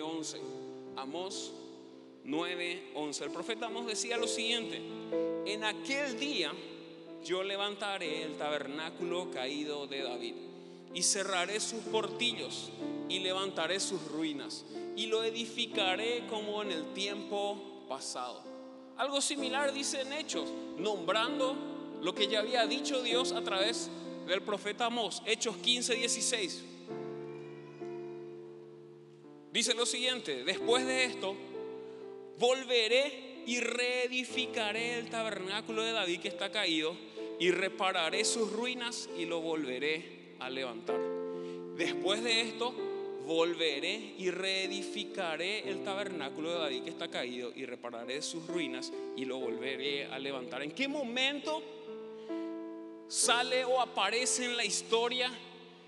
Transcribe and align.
9:11. 0.00 0.40
Amós 0.96 1.52
9:11. 2.24 3.24
El 3.24 3.30
profeta 3.30 3.66
Amós 3.66 3.86
decía 3.86 4.16
lo 4.16 4.26
siguiente: 4.26 4.80
En 5.46 5.64
aquel 5.64 6.18
día 6.18 6.52
yo 7.24 7.42
levantaré 7.42 8.22
el 8.22 8.36
tabernáculo 8.36 9.30
caído 9.30 9.86
de 9.86 10.02
David 10.02 10.34
y 10.92 11.02
cerraré 11.02 11.60
sus 11.60 11.80
portillos 11.84 12.70
y 13.08 13.20
levantaré 13.20 13.80
sus 13.80 14.02
ruinas 14.08 14.64
y 14.96 15.06
lo 15.06 15.22
edificaré 15.22 16.26
como 16.28 16.62
en 16.62 16.72
el 16.72 16.92
tiempo 16.92 17.84
pasado. 17.88 18.42
Algo 18.96 19.20
similar 19.20 19.72
dice 19.72 20.02
en 20.02 20.12
Hechos, 20.12 20.48
nombrando 20.78 21.56
lo 22.00 22.14
que 22.14 22.28
ya 22.28 22.40
había 22.40 22.66
dicho 22.66 23.02
Dios 23.02 23.32
a 23.32 23.42
través 23.42 23.90
del 24.26 24.42
profeta 24.42 24.86
Amós, 24.86 25.22
Hechos 25.26 25.56
15, 25.56 25.94
16. 25.96 26.64
Dice 29.54 29.72
lo 29.72 29.86
siguiente, 29.86 30.42
después 30.42 30.84
de 30.84 31.04
esto, 31.04 31.36
volveré 32.40 33.44
y 33.46 33.60
reedificaré 33.60 34.98
el 34.98 35.08
tabernáculo 35.08 35.84
de 35.84 35.92
David 35.92 36.18
que 36.22 36.26
está 36.26 36.50
caído 36.50 36.96
y 37.38 37.52
repararé 37.52 38.24
sus 38.24 38.50
ruinas 38.50 39.08
y 39.16 39.26
lo 39.26 39.40
volveré 39.40 40.34
a 40.40 40.50
levantar. 40.50 40.98
Después 41.76 42.24
de 42.24 42.40
esto, 42.40 42.74
volveré 43.26 44.16
y 44.18 44.28
reedificaré 44.32 45.68
el 45.68 45.84
tabernáculo 45.84 46.50
de 46.50 46.58
David 46.58 46.82
que 46.82 46.90
está 46.90 47.06
caído 47.06 47.52
y 47.54 47.64
repararé 47.64 48.22
sus 48.22 48.44
ruinas 48.48 48.92
y 49.16 49.24
lo 49.24 49.38
volveré 49.38 50.06
a 50.06 50.18
levantar. 50.18 50.64
¿En 50.64 50.72
qué 50.72 50.88
momento 50.88 51.62
sale 53.06 53.64
o 53.64 53.80
aparece 53.80 54.46
en 54.46 54.56
la 54.56 54.64
historia 54.64 55.30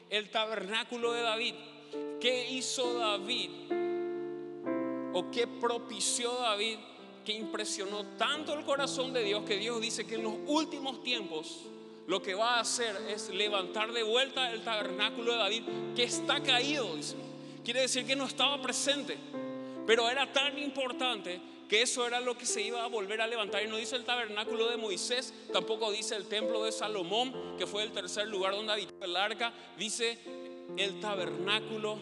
el 0.08 0.30
tabernáculo 0.30 1.10
de 1.10 1.22
David? 1.22 1.54
¿Qué 2.20 2.50
hizo 2.50 2.98
David? 2.98 3.50
¿O 5.12 5.30
qué 5.30 5.46
propició 5.46 6.32
David 6.34 6.78
que 7.24 7.32
impresionó 7.32 8.04
tanto 8.16 8.54
el 8.54 8.64
corazón 8.64 9.12
de 9.12 9.24
Dios 9.24 9.44
que 9.44 9.56
Dios 9.56 9.80
dice 9.80 10.06
que 10.06 10.14
en 10.14 10.22
los 10.22 10.34
últimos 10.46 11.02
tiempos 11.02 11.62
lo 12.06 12.22
que 12.22 12.34
va 12.34 12.56
a 12.56 12.60
hacer 12.60 12.96
es 13.08 13.30
levantar 13.30 13.92
de 13.92 14.02
vuelta 14.04 14.52
el 14.52 14.62
tabernáculo 14.62 15.32
de 15.32 15.38
David 15.38 15.62
que 15.94 16.04
está 16.04 16.42
caído, 16.42 16.86
Quiere 17.64 17.80
decir 17.80 18.06
que 18.06 18.14
no 18.14 18.26
estaba 18.26 18.62
presente, 18.62 19.18
pero 19.88 20.08
era 20.08 20.32
tan 20.32 20.56
importante 20.56 21.40
que 21.68 21.82
eso 21.82 22.06
era 22.06 22.20
lo 22.20 22.38
que 22.38 22.46
se 22.46 22.62
iba 22.62 22.84
a 22.84 22.86
volver 22.86 23.20
a 23.20 23.26
levantar. 23.26 23.64
Y 23.64 23.66
no 23.66 23.76
dice 23.76 23.96
el 23.96 24.04
tabernáculo 24.04 24.70
de 24.70 24.76
Moisés, 24.76 25.34
tampoco 25.52 25.90
dice 25.90 26.14
el 26.14 26.26
templo 26.26 26.62
de 26.62 26.70
Salomón, 26.70 27.56
que 27.58 27.66
fue 27.66 27.82
el 27.82 27.90
tercer 27.90 28.28
lugar 28.28 28.54
donde 28.54 28.72
habitó 28.72 29.04
el 29.04 29.16
arca, 29.16 29.52
dice 29.76 30.16
el 30.76 31.00
tabernáculo 31.00 31.98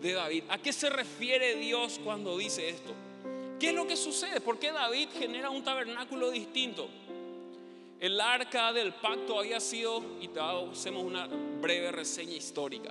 de 0.00 0.12
David. 0.12 0.44
¿A 0.48 0.58
qué 0.58 0.72
se 0.72 0.90
refiere 0.90 1.56
Dios 1.56 2.00
cuando 2.02 2.36
dice 2.38 2.68
esto? 2.68 2.92
¿Qué 3.58 3.70
es 3.70 3.74
lo 3.74 3.86
que 3.86 3.96
sucede? 3.96 4.40
¿Por 4.40 4.58
qué 4.58 4.70
David 4.72 5.08
genera 5.18 5.50
un 5.50 5.64
tabernáculo 5.64 6.30
distinto? 6.30 6.88
El 8.00 8.20
arca 8.20 8.72
del 8.72 8.92
pacto 8.92 9.40
había 9.40 9.58
sido, 9.58 10.02
y 10.20 10.30
hacemos 10.38 11.02
una 11.02 11.26
breve 11.60 11.90
reseña 11.90 12.34
histórica. 12.34 12.90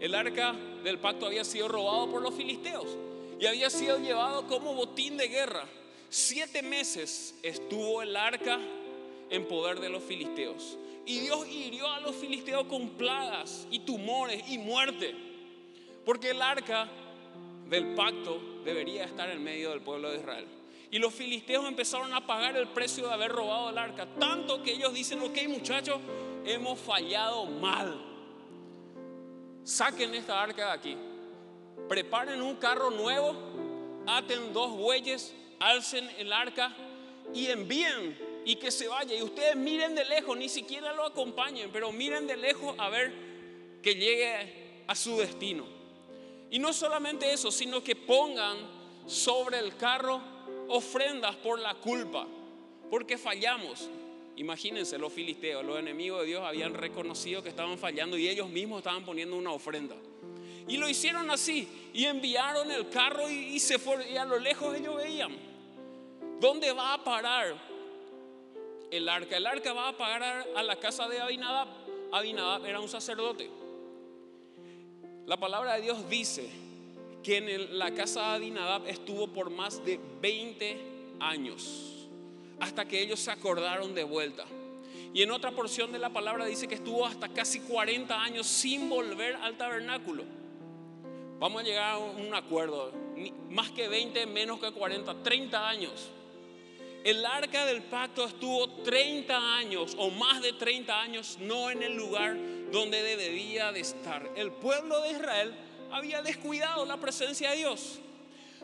El 0.00 0.14
arca 0.14 0.54
del 0.82 0.98
pacto 0.98 1.26
había 1.26 1.44
sido 1.44 1.68
robado 1.68 2.10
por 2.10 2.22
los 2.22 2.34
filisteos 2.34 2.96
y 3.40 3.46
había 3.46 3.68
sido 3.68 3.98
llevado 3.98 4.46
como 4.46 4.74
botín 4.74 5.16
de 5.16 5.28
guerra. 5.28 5.64
Siete 6.08 6.62
meses 6.62 7.34
estuvo 7.42 8.00
el 8.00 8.16
arca 8.16 8.58
en 9.30 9.46
poder 9.46 9.80
de 9.80 9.88
los 9.88 10.02
filisteos. 10.02 10.78
Y 11.06 11.20
Dios 11.20 11.46
hirió 11.48 11.88
a 11.88 12.00
los 12.00 12.14
filisteos 12.16 12.64
con 12.64 12.90
plagas 12.90 13.66
y 13.70 13.80
tumores 13.80 14.48
y 14.48 14.58
muerte. 14.58 15.14
Porque 16.04 16.30
el 16.30 16.42
arca 16.42 16.88
del 17.68 17.94
pacto 17.94 18.40
debería 18.64 19.04
estar 19.04 19.30
en 19.30 19.42
medio 19.42 19.70
del 19.70 19.80
pueblo 19.80 20.10
de 20.10 20.18
Israel. 20.18 20.46
Y 20.90 20.98
los 20.98 21.14
filisteos 21.14 21.66
empezaron 21.66 22.12
a 22.14 22.26
pagar 22.26 22.56
el 22.56 22.68
precio 22.68 23.06
de 23.08 23.12
haber 23.12 23.30
robado 23.30 23.70
el 23.70 23.78
arca. 23.78 24.06
Tanto 24.18 24.62
que 24.62 24.72
ellos 24.72 24.94
dicen, 24.94 25.20
ok 25.20 25.36
muchachos, 25.48 25.98
hemos 26.44 26.78
fallado 26.78 27.46
mal 27.46 28.08
saquen 29.68 30.14
esta 30.14 30.42
arca 30.42 30.64
de 30.64 30.72
aquí, 30.72 30.96
preparen 31.90 32.40
un 32.40 32.56
carro 32.56 32.90
nuevo, 32.90 33.34
aten 34.06 34.54
dos 34.54 34.70
bueyes, 34.70 35.34
alcen 35.60 36.08
el 36.16 36.32
arca 36.32 36.74
y 37.34 37.48
envíen 37.48 38.16
y 38.44 38.56
que 38.56 38.70
se 38.70 38.88
vaya. 38.88 39.14
Y 39.14 39.22
ustedes 39.22 39.56
miren 39.56 39.94
de 39.94 40.04
lejos, 40.04 40.36
ni 40.36 40.48
siquiera 40.48 40.92
lo 40.92 41.04
acompañen, 41.04 41.70
pero 41.72 41.92
miren 41.92 42.26
de 42.26 42.36
lejos 42.36 42.74
a 42.78 42.88
ver 42.88 43.12
que 43.82 43.94
llegue 43.94 44.84
a 44.86 44.94
su 44.94 45.18
destino. 45.18 45.64
Y 46.50 46.58
no 46.58 46.72
solamente 46.72 47.32
eso, 47.32 47.50
sino 47.50 47.82
que 47.82 47.94
pongan 47.94 48.56
sobre 49.06 49.58
el 49.58 49.76
carro 49.76 50.20
ofrendas 50.68 51.36
por 51.36 51.58
la 51.58 51.74
culpa, 51.74 52.26
porque 52.90 53.18
fallamos. 53.18 53.88
Imagínense, 54.36 54.98
los 54.98 55.12
filisteos, 55.12 55.64
los 55.64 55.78
enemigos 55.78 56.20
de 56.20 56.26
Dios 56.26 56.42
habían 56.44 56.72
reconocido 56.74 57.42
que 57.42 57.48
estaban 57.48 57.76
fallando 57.76 58.16
y 58.16 58.28
ellos 58.28 58.48
mismos 58.48 58.78
estaban 58.78 59.04
poniendo 59.04 59.36
una 59.36 59.50
ofrenda. 59.50 59.96
Y 60.68 60.76
lo 60.76 60.88
hicieron 60.88 61.30
así 61.30 61.66
y 61.92 62.04
enviaron 62.04 62.70
el 62.70 62.88
carro 62.88 63.28
y, 63.28 63.58
se 63.58 63.78
fueron 63.78 64.06
y 64.08 64.16
a 64.16 64.24
lo 64.24 64.38
lejos 64.38 64.76
ellos 64.76 64.96
veían. 64.96 65.36
¿Dónde 66.40 66.72
va 66.72 66.94
a 66.94 67.02
parar 67.02 67.56
el 68.90 69.08
arca? 69.08 69.36
El 69.36 69.46
arca 69.46 69.72
va 69.72 69.88
a 69.88 69.96
parar 69.96 70.46
a 70.56 70.62
la 70.62 70.76
casa 70.76 71.08
de 71.08 71.20
Abinadab. 71.20 71.68
Abinadab 72.12 72.64
era 72.66 72.80
un 72.80 72.88
sacerdote. 72.88 73.50
La 75.26 75.36
palabra 75.36 75.74
de 75.74 75.82
Dios 75.82 76.08
dice 76.08 76.48
que 77.22 77.36
en 77.36 77.78
la 77.78 77.92
casa 77.92 78.20
de 78.20 78.36
Abinadab 78.36 78.86
estuvo 78.86 79.28
por 79.28 79.50
más 79.50 79.84
de 79.84 80.00
20 80.20 80.80
años 81.20 81.98
hasta 82.60 82.86
que 82.86 83.00
ellos 83.00 83.20
se 83.20 83.30
acordaron 83.30 83.94
de 83.94 84.04
vuelta. 84.04 84.44
Y 85.14 85.22
en 85.22 85.30
otra 85.30 85.50
porción 85.52 85.92
de 85.92 85.98
la 85.98 86.10
palabra 86.10 86.44
dice 86.44 86.68
que 86.68 86.74
estuvo 86.74 87.06
hasta 87.06 87.28
casi 87.28 87.60
40 87.60 88.20
años 88.20 88.46
sin 88.46 88.88
volver 88.88 89.36
al 89.36 89.56
tabernáculo. 89.56 90.24
Vamos 91.38 91.62
a 91.62 91.64
llegar 91.64 91.94
a 91.94 91.98
un 91.98 92.34
acuerdo, 92.34 92.92
más 93.50 93.70
que 93.70 93.88
20, 93.88 94.26
menos 94.26 94.58
que 94.58 94.72
40, 94.72 95.22
30 95.22 95.68
años. 95.68 96.10
El 97.04 97.24
arca 97.24 97.64
del 97.64 97.82
pacto 97.82 98.24
estuvo 98.24 98.68
30 98.82 99.56
años 99.56 99.94
o 99.98 100.10
más 100.10 100.42
de 100.42 100.52
30 100.52 101.00
años 101.00 101.38
no 101.40 101.70
en 101.70 101.82
el 101.82 101.96
lugar 101.96 102.36
donde 102.72 103.02
debía 103.16 103.72
de 103.72 103.80
estar. 103.80 104.30
El 104.36 104.52
pueblo 104.52 105.00
de 105.02 105.12
Israel 105.12 105.54
había 105.92 106.22
descuidado 106.22 106.84
la 106.84 106.96
presencia 106.96 107.50
de 107.50 107.58
Dios. 107.58 108.00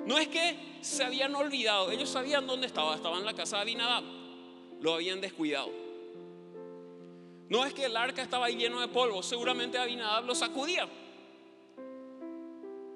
No 0.04 0.18
es 0.18 0.28
que 0.28 0.78
se 0.80 1.04
habían 1.04 1.34
olvidado, 1.34 1.90
ellos 1.90 2.10
sabían 2.10 2.46
dónde 2.46 2.66
estaba, 2.66 2.96
estaba 2.96 3.16
en 3.16 3.24
la 3.24 3.34
casa 3.34 3.56
de 3.56 3.62
Abinadab, 3.62 4.04
lo 4.80 4.94
habían 4.94 5.20
descuidado. 5.20 5.70
No 7.48 7.64
es 7.64 7.72
que 7.72 7.84
el 7.84 7.96
arca 7.96 8.20
estaba 8.20 8.46
ahí 8.46 8.56
lleno 8.56 8.80
de 8.80 8.88
polvo, 8.88 9.22
seguramente 9.22 9.78
Abinadab 9.78 10.24
lo 10.24 10.34
sacudía, 10.34 10.88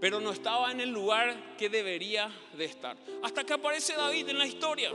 pero 0.00 0.20
no 0.20 0.32
estaba 0.32 0.72
en 0.72 0.80
el 0.80 0.90
lugar 0.90 1.56
que 1.56 1.68
debería 1.68 2.30
de 2.56 2.64
estar. 2.64 2.96
Hasta 3.22 3.44
que 3.44 3.52
aparece 3.52 3.94
David 3.94 4.28
en 4.30 4.38
la 4.38 4.46
historia 4.46 4.90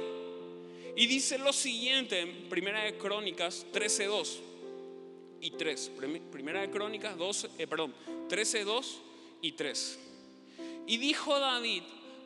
y 0.96 1.08
dice 1.08 1.38
lo 1.38 1.54
siguiente 1.54 2.20
en 2.20 2.50
Primera 2.50 2.84
de 2.84 2.98
Crónicas 2.98 3.66
13:2 3.72 4.40
y 5.42 5.52
3. 5.52 5.92
Primera 6.32 6.62
de 6.62 6.70
Crónicas 6.70 7.18
12, 7.18 7.50
eh, 7.58 7.68
perdón, 7.68 7.94
13:2 8.30 9.00
y 9.42 9.54
3. 9.54 10.00
Y 10.88 10.98
dijo 10.98 11.40
David 11.40 11.84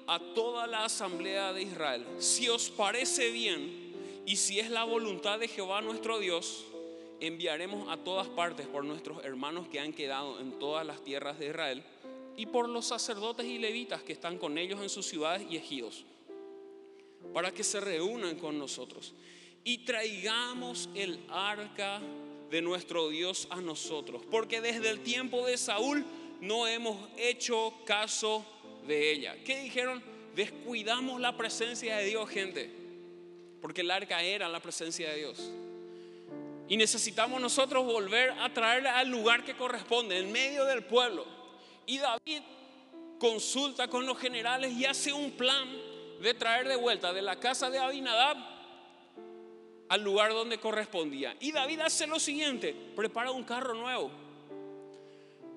a 0.07 0.19
toda 0.19 0.67
la 0.67 0.85
asamblea 0.85 1.53
de 1.53 1.63
Israel, 1.63 2.05
si 2.19 2.47
os 2.49 2.69
parece 2.69 3.31
bien 3.31 3.93
y 4.25 4.35
si 4.35 4.59
es 4.59 4.69
la 4.69 4.83
voluntad 4.83 5.39
de 5.39 5.47
Jehová 5.47 5.81
nuestro 5.81 6.19
Dios, 6.19 6.65
enviaremos 7.19 7.89
a 7.89 7.97
todas 7.97 8.27
partes 8.27 8.67
por 8.67 8.83
nuestros 8.83 9.23
hermanos 9.23 9.67
que 9.67 9.79
han 9.79 9.93
quedado 9.93 10.39
en 10.39 10.59
todas 10.59 10.85
las 10.85 11.03
tierras 11.03 11.39
de 11.39 11.47
Israel 11.47 11.83
y 12.35 12.45
por 12.45 12.69
los 12.69 12.85
sacerdotes 12.85 13.45
y 13.45 13.57
levitas 13.57 14.03
que 14.03 14.13
están 14.13 14.37
con 14.37 14.57
ellos 14.57 14.81
en 14.81 14.89
sus 14.89 15.07
ciudades 15.07 15.45
y 15.49 15.57
ejidos, 15.57 16.05
para 17.33 17.51
que 17.51 17.63
se 17.63 17.79
reúnan 17.79 18.37
con 18.37 18.57
nosotros 18.57 19.13
y 19.63 19.79
traigamos 19.79 20.89
el 20.95 21.19
arca 21.29 21.99
de 22.49 22.61
nuestro 22.61 23.09
Dios 23.09 23.47
a 23.49 23.59
nosotros, 23.59 24.23
porque 24.31 24.61
desde 24.61 24.89
el 24.89 25.01
tiempo 25.01 25.45
de 25.45 25.57
Saúl 25.57 26.05
no 26.39 26.67
hemos 26.67 26.97
hecho 27.17 27.73
caso 27.85 28.45
de 28.87 29.11
ella. 29.11 29.35
¿Qué 29.43 29.59
dijeron? 29.61 30.01
Descuidamos 30.35 31.19
la 31.19 31.35
presencia 31.35 31.97
de 31.97 32.05
Dios, 32.05 32.29
gente. 32.29 32.71
Porque 33.61 33.81
el 33.81 33.91
arca 33.91 34.21
era 34.21 34.47
la 34.47 34.61
presencia 34.61 35.09
de 35.09 35.17
Dios. 35.17 35.51
Y 36.69 36.77
necesitamos 36.77 37.41
nosotros 37.41 37.85
volver 37.85 38.31
a 38.39 38.53
traerla 38.53 38.97
al 38.97 39.09
lugar 39.09 39.43
que 39.43 39.55
corresponde, 39.55 40.17
en 40.17 40.31
medio 40.31 40.63
del 40.65 40.83
pueblo. 40.83 41.25
Y 41.85 41.97
David 41.97 42.41
consulta 43.19 43.87
con 43.87 44.05
los 44.05 44.17
generales 44.17 44.73
y 44.73 44.85
hace 44.85 45.11
un 45.11 45.31
plan 45.31 45.67
de 46.21 46.33
traer 46.33 46.67
de 46.67 46.75
vuelta 46.75 47.13
de 47.13 47.21
la 47.21 47.39
casa 47.39 47.69
de 47.69 47.79
Abinadab 47.79 48.37
al 49.89 50.03
lugar 50.03 50.31
donde 50.31 50.57
correspondía. 50.57 51.35
Y 51.39 51.51
David 51.51 51.81
hace 51.81 52.07
lo 52.07 52.19
siguiente, 52.19 52.75
prepara 52.95 53.31
un 53.31 53.43
carro 53.43 53.73
nuevo 53.73 54.11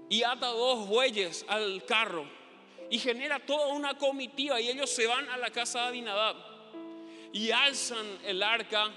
y 0.09 0.23
ata 0.23 0.49
dos 0.49 0.89
bueyes 0.89 1.45
al 1.49 1.85
carro 1.85 2.27
y 2.91 2.99
genera 2.99 3.39
toda 3.39 3.69
una 3.69 3.97
comitiva 3.97 4.61
y 4.61 4.69
ellos 4.69 4.91
se 4.91 5.07
van 5.07 5.29
a 5.29 5.37
la 5.37 5.51
casa 5.51 5.83
de 5.83 5.89
Abinadab 5.89 6.37
y 7.33 7.51
alzan 7.51 8.19
el 8.25 8.43
arca 8.43 8.91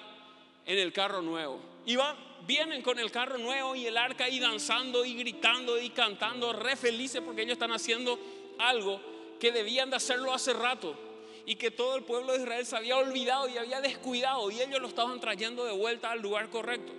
en 0.66 0.80
el 0.80 0.92
carro 0.92 1.22
nuevo. 1.22 1.60
Y 1.86 1.96
van, 1.96 2.16
vienen 2.48 2.82
con 2.82 2.98
el 2.98 3.12
carro 3.12 3.38
nuevo 3.38 3.76
y 3.76 3.86
el 3.86 3.98
arca 3.98 4.28
y 4.28 4.40
danzando 4.40 5.06
y 5.06 5.14
gritando 5.16 5.80
y 5.80 5.90
cantando, 5.92 6.54
re 6.54 6.76
felices 6.76 7.22
porque 7.24 7.44
ellos 7.44 7.54
están 7.54 7.72
haciendo 7.72 8.20
algo 8.58 9.00
que 9.40 9.52
debían 9.52 9.90
de 9.90 9.98
hacerlo 9.98 10.34
hace 10.34 10.54
rato 10.54 11.13
y 11.46 11.56
que 11.56 11.72
todo 11.72 11.96
el 11.96 12.04
pueblo 12.04 12.34
de 12.34 12.40
Israel 12.40 12.66
se 12.66 12.76
había 12.76 12.98
olvidado 12.98 13.50
y 13.50 13.58
había 13.58 13.82
descuidado 13.82 14.50
y 14.50 14.62
ellos 14.62 14.82
lo 14.82 14.88
estaban 14.88 15.20
trayendo 15.20 15.66
de 15.66 15.74
vuelta 15.74 16.12
al 16.12 16.22
lugar 16.22 16.50
correcto. 16.50 16.94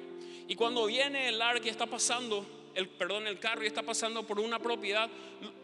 Y 0.47 0.55
cuando 0.57 0.87
viene 0.87 1.29
el 1.29 1.41
arca 1.41 1.67
y 1.67 1.71
está 1.71 1.87
pasando, 1.87 2.45
el, 2.75 2.89
perdón, 2.89 3.27
el 3.27 3.39
carro 3.39 3.65
y 3.65 3.67
está 3.67 3.83
pasando 3.83 4.27
por 4.27 4.39
una 4.39 4.59
propiedad, 4.59 5.09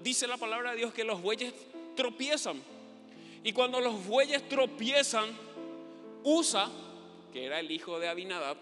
dice 0.03 0.27
la 0.27 0.39
palabra 0.39 0.71
de 0.71 0.79
Dios 0.79 0.95
que 0.95 1.05
los 1.05 1.21
bueyes 1.21 1.53
tropiezan. 1.95 2.63
Y 3.45 3.53
cuando 3.53 3.81
los 3.81 4.07
bueyes 4.07 4.49
tropiezan, 4.49 5.29
Usa, 6.23 6.71
que 7.33 7.45
era 7.45 7.61
el 7.61 7.71
hijo 7.71 7.99
de 7.99 8.09
Abinadab, 8.09 8.57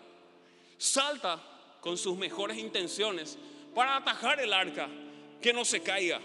salta 0.76 1.40
con 1.80 1.96
sus 1.96 2.16
mejores 2.16 2.58
intenciones 2.58 3.38
para 3.74 3.96
atajar 3.96 4.40
el 4.40 4.52
arca, 4.52 4.88
que 5.40 5.52
no 5.52 5.64
se 5.64 5.82
caiga. 5.82 6.20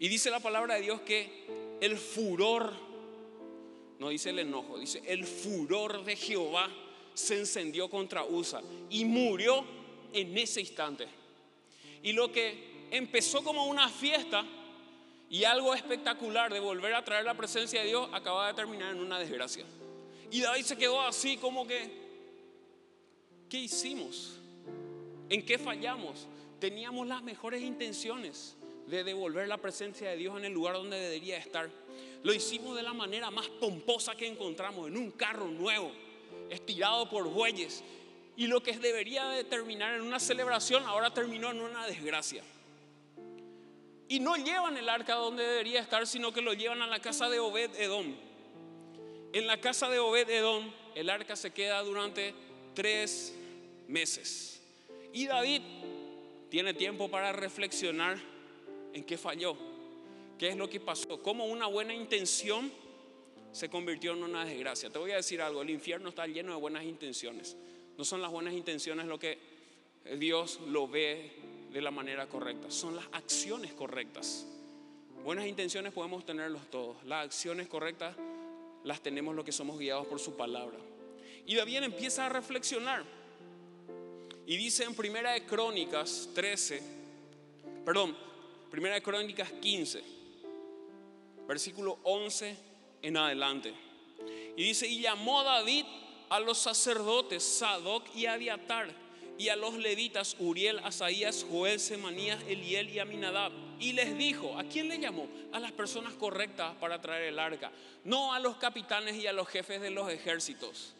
Y 0.00 0.08
dice 0.08 0.30
la 0.30 0.40
palabra 0.40 0.76
de 0.76 0.80
Dios 0.80 1.02
que 1.02 1.76
el 1.78 1.98
furor, 1.98 2.72
no 3.98 4.08
dice 4.08 4.30
el 4.30 4.38
enojo, 4.38 4.78
dice 4.78 5.02
el 5.06 5.26
furor 5.26 6.02
de 6.04 6.16
Jehová 6.16 6.70
se 7.12 7.38
encendió 7.38 7.90
contra 7.90 8.24
Usa 8.24 8.62
y 8.88 9.04
murió 9.04 9.62
en 10.14 10.36
ese 10.38 10.60
instante. 10.60 11.06
Y 12.02 12.14
lo 12.14 12.32
que 12.32 12.86
empezó 12.90 13.44
como 13.44 13.66
una 13.66 13.90
fiesta 13.90 14.42
y 15.28 15.44
algo 15.44 15.74
espectacular 15.74 16.50
de 16.50 16.60
volver 16.60 16.94
a 16.94 17.04
traer 17.04 17.26
la 17.26 17.34
presencia 17.34 17.82
de 17.82 17.88
Dios 17.88 18.08
acaba 18.14 18.46
de 18.46 18.54
terminar 18.54 18.94
en 18.94 19.02
una 19.02 19.18
desgracia. 19.18 19.66
Y 20.30 20.40
David 20.40 20.62
se 20.62 20.78
quedó 20.78 21.02
así 21.02 21.36
como 21.36 21.66
que, 21.66 21.90
¿qué 23.50 23.58
hicimos? 23.58 24.38
¿En 25.28 25.44
qué 25.44 25.58
fallamos? 25.58 26.26
Teníamos 26.58 27.06
las 27.06 27.22
mejores 27.22 27.60
intenciones 27.60 28.56
de 28.90 29.04
devolver 29.04 29.48
la 29.48 29.56
presencia 29.56 30.10
de 30.10 30.16
Dios 30.16 30.36
en 30.36 30.44
el 30.44 30.52
lugar 30.52 30.74
donde 30.74 30.98
debería 30.98 31.38
estar. 31.38 31.70
Lo 32.22 32.34
hicimos 32.34 32.76
de 32.76 32.82
la 32.82 32.92
manera 32.92 33.30
más 33.30 33.48
pomposa 33.48 34.14
que 34.14 34.26
encontramos, 34.26 34.88
en 34.88 34.96
un 34.96 35.12
carro 35.12 35.46
nuevo, 35.46 35.92
estirado 36.50 37.08
por 37.08 37.28
bueyes. 37.28 37.82
Y 38.36 38.46
lo 38.46 38.62
que 38.62 38.76
debería 38.76 39.28
de 39.28 39.44
terminar 39.44 39.94
en 39.94 40.02
una 40.02 40.18
celebración 40.18 40.84
ahora 40.84 41.12
terminó 41.12 41.50
en 41.50 41.60
una 41.60 41.86
desgracia. 41.86 42.42
Y 44.08 44.18
no 44.18 44.36
llevan 44.36 44.76
el 44.76 44.88
arca 44.88 45.14
donde 45.14 45.44
debería 45.44 45.80
estar, 45.80 46.06
sino 46.06 46.32
que 46.32 46.40
lo 46.40 46.52
llevan 46.52 46.82
a 46.82 46.86
la 46.86 47.00
casa 47.00 47.28
de 47.28 47.38
Obed 47.38 47.70
Edom. 47.76 48.16
En 49.32 49.46
la 49.46 49.60
casa 49.60 49.88
de 49.88 50.00
Obed 50.00 50.28
Edom, 50.28 50.70
el 50.96 51.08
arca 51.08 51.36
se 51.36 51.52
queda 51.52 51.80
durante 51.82 52.34
tres 52.74 53.34
meses. 53.86 54.60
Y 55.12 55.26
David 55.26 55.62
tiene 56.50 56.74
tiempo 56.74 57.08
para 57.08 57.32
reflexionar 57.32 58.18
en 58.92 59.04
qué 59.04 59.16
falló, 59.16 59.56
qué 60.38 60.48
es 60.48 60.56
lo 60.56 60.68
que 60.68 60.80
pasó, 60.80 61.22
cómo 61.22 61.46
una 61.46 61.66
buena 61.66 61.94
intención 61.94 62.70
se 63.52 63.68
convirtió 63.68 64.12
en 64.12 64.22
una 64.22 64.44
desgracia. 64.44 64.90
Te 64.90 64.98
voy 64.98 65.12
a 65.12 65.16
decir 65.16 65.42
algo, 65.42 65.62
el 65.62 65.70
infierno 65.70 66.10
está 66.10 66.26
lleno 66.26 66.52
de 66.52 66.60
buenas 66.60 66.84
intenciones. 66.84 67.56
No 67.98 68.04
son 68.04 68.22
las 68.22 68.30
buenas 68.30 68.54
intenciones 68.54 69.06
lo 69.06 69.18
que 69.18 69.38
Dios 70.18 70.60
lo 70.68 70.88
ve 70.88 71.32
de 71.72 71.80
la 71.80 71.90
manera 71.90 72.26
correcta, 72.26 72.70
son 72.70 72.96
las 72.96 73.06
acciones 73.12 73.72
correctas. 73.72 74.46
Buenas 75.24 75.46
intenciones 75.46 75.92
podemos 75.92 76.24
tenerlos 76.24 76.62
todos, 76.70 76.96
las 77.04 77.26
acciones 77.26 77.68
correctas 77.68 78.16
las 78.84 79.02
tenemos 79.02 79.34
lo 79.34 79.44
que 79.44 79.52
somos 79.52 79.78
guiados 79.78 80.06
por 80.06 80.18
su 80.18 80.36
palabra. 80.36 80.78
Y 81.46 81.54
David 81.54 81.82
empieza 81.82 82.26
a 82.26 82.28
reflexionar. 82.28 83.04
Y 84.46 84.56
dice 84.56 84.84
en 84.84 84.94
Primera 84.94 85.32
de 85.32 85.44
Crónicas 85.44 86.30
13, 86.34 86.82
perdón, 87.84 88.16
Primera 88.70 88.94
de 88.94 89.02
Crónicas 89.02 89.50
15, 89.50 90.00
versículo 91.48 91.98
11 92.04 92.56
en 93.02 93.16
adelante. 93.16 93.74
Y 94.56 94.62
dice, 94.62 94.86
y 94.86 95.00
llamó 95.00 95.42
David 95.42 95.84
a 96.28 96.38
los 96.38 96.58
sacerdotes 96.58 97.42
Sadoc 97.42 98.04
y 98.14 98.26
Abiatar 98.26 98.94
y 99.36 99.48
a 99.48 99.56
los 99.56 99.74
levitas 99.74 100.36
Uriel, 100.38 100.78
Asaías, 100.80 101.44
Joel, 101.50 101.80
Semanías, 101.80 102.40
Eliel 102.46 102.90
y 102.90 103.00
Aminadab. 103.00 103.50
Y 103.80 103.94
les 103.94 104.16
dijo, 104.16 104.56
¿a 104.56 104.64
quién 104.64 104.88
le 104.88 104.98
llamó? 104.98 105.26
A 105.52 105.58
las 105.58 105.72
personas 105.72 106.12
correctas 106.14 106.76
para 106.78 107.00
traer 107.00 107.24
el 107.24 107.38
arca. 107.40 107.72
No 108.04 108.32
a 108.34 108.38
los 108.38 108.56
capitanes 108.58 109.16
y 109.16 109.26
a 109.26 109.32
los 109.32 109.48
jefes 109.48 109.80
de 109.80 109.90
los 109.90 110.12
ejércitos, 110.12 110.94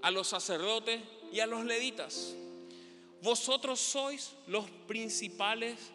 a 0.00 0.10
los 0.10 0.26
sacerdotes 0.26 1.00
y 1.32 1.38
a 1.38 1.46
los 1.46 1.64
levitas. 1.64 2.34
Vosotros 3.22 3.78
sois 3.78 4.32
los 4.48 4.68
principales 4.88 5.92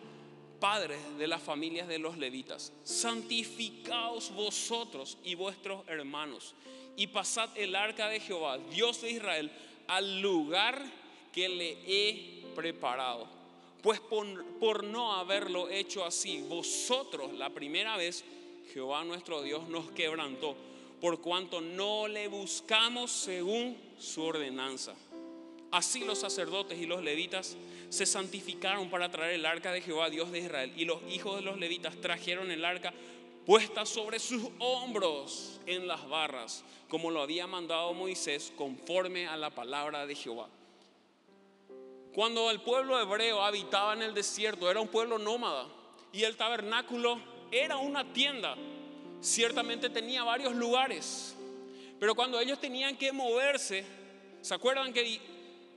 padres 0.59 0.99
de 1.17 1.27
las 1.27 1.41
familias 1.41 1.87
de 1.87 1.99
los 1.99 2.17
levitas, 2.17 2.73
santificaos 2.83 4.33
vosotros 4.33 5.17
y 5.23 5.35
vuestros 5.35 5.87
hermanos, 5.87 6.55
y 6.95 7.07
pasad 7.07 7.49
el 7.55 7.75
arca 7.75 8.09
de 8.09 8.19
Jehová, 8.19 8.57
Dios 8.57 9.01
de 9.01 9.11
Israel, 9.11 9.51
al 9.87 10.21
lugar 10.21 10.81
que 11.31 11.47
le 11.47 11.77
he 11.85 12.43
preparado. 12.55 13.27
Pues 13.81 13.99
por, 13.99 14.43
por 14.59 14.83
no 14.83 15.13
haberlo 15.13 15.69
hecho 15.69 16.03
así, 16.03 16.41
vosotros 16.41 17.33
la 17.33 17.51
primera 17.51 17.95
vez, 17.95 18.23
Jehová 18.73 19.03
nuestro 19.03 19.43
Dios 19.43 19.69
nos 19.69 19.91
quebrantó, 19.91 20.55
por 20.99 21.21
cuanto 21.21 21.61
no 21.61 22.07
le 22.07 22.27
buscamos 22.27 23.11
según 23.11 23.77
su 23.99 24.23
ordenanza. 24.23 24.95
Así 25.71 26.03
los 26.03 26.19
sacerdotes 26.19 26.79
y 26.79 26.85
los 26.85 27.03
levitas 27.03 27.55
se 27.89 28.05
santificaron 28.05 28.89
para 28.89 29.09
traer 29.09 29.35
el 29.35 29.45
arca 29.45 29.71
de 29.71 29.81
Jehová, 29.81 30.09
Dios 30.09 30.31
de 30.31 30.39
Israel. 30.39 30.73
Y 30.75 30.85
los 30.85 31.01
hijos 31.09 31.37
de 31.37 31.41
los 31.41 31.57
levitas 31.57 31.95
trajeron 32.01 32.51
el 32.51 32.65
arca 32.65 32.93
puesta 33.45 33.85
sobre 33.85 34.19
sus 34.19 34.43
hombros 34.59 35.61
en 35.65 35.87
las 35.87 36.07
barras, 36.09 36.63
como 36.89 37.11
lo 37.11 37.21
había 37.21 37.47
mandado 37.47 37.93
Moisés, 37.93 38.51
conforme 38.57 39.27
a 39.27 39.37
la 39.37 39.49
palabra 39.49 40.05
de 40.05 40.15
Jehová. 40.15 40.49
Cuando 42.13 42.51
el 42.51 42.59
pueblo 42.59 42.99
hebreo 42.99 43.41
habitaba 43.41 43.93
en 43.93 44.01
el 44.01 44.13
desierto, 44.13 44.69
era 44.69 44.81
un 44.81 44.87
pueblo 44.87 45.17
nómada 45.17 45.67
y 46.11 46.23
el 46.23 46.35
tabernáculo 46.35 47.19
era 47.51 47.77
una 47.77 48.11
tienda. 48.11 48.55
Ciertamente 49.21 49.89
tenía 49.89 50.23
varios 50.23 50.53
lugares, 50.53 51.35
pero 51.99 52.15
cuando 52.15 52.39
ellos 52.39 52.59
tenían 52.59 52.97
que 52.97 53.11
moverse, 53.11 53.85
¿se 54.41 54.53
acuerdan 54.53 54.91
que 54.91 55.21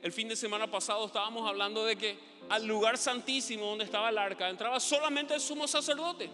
el 0.02 0.12
fin 0.12 0.28
de 0.28 0.37
semana 0.37 0.71
pasado 0.71 1.07
estábamos 1.07 1.49
hablando 1.49 1.85
de 1.85 1.97
que 1.97 2.19
al 2.49 2.66
lugar 2.66 2.97
santísimo 2.97 3.66
donde 3.66 3.85
estaba 3.85 4.09
el 4.09 4.19
arca 4.19 4.49
entraba 4.49 4.80
solamente 4.80 5.35
el 5.35 5.40
sumo 5.40 5.69
sacerdote. 5.69 6.30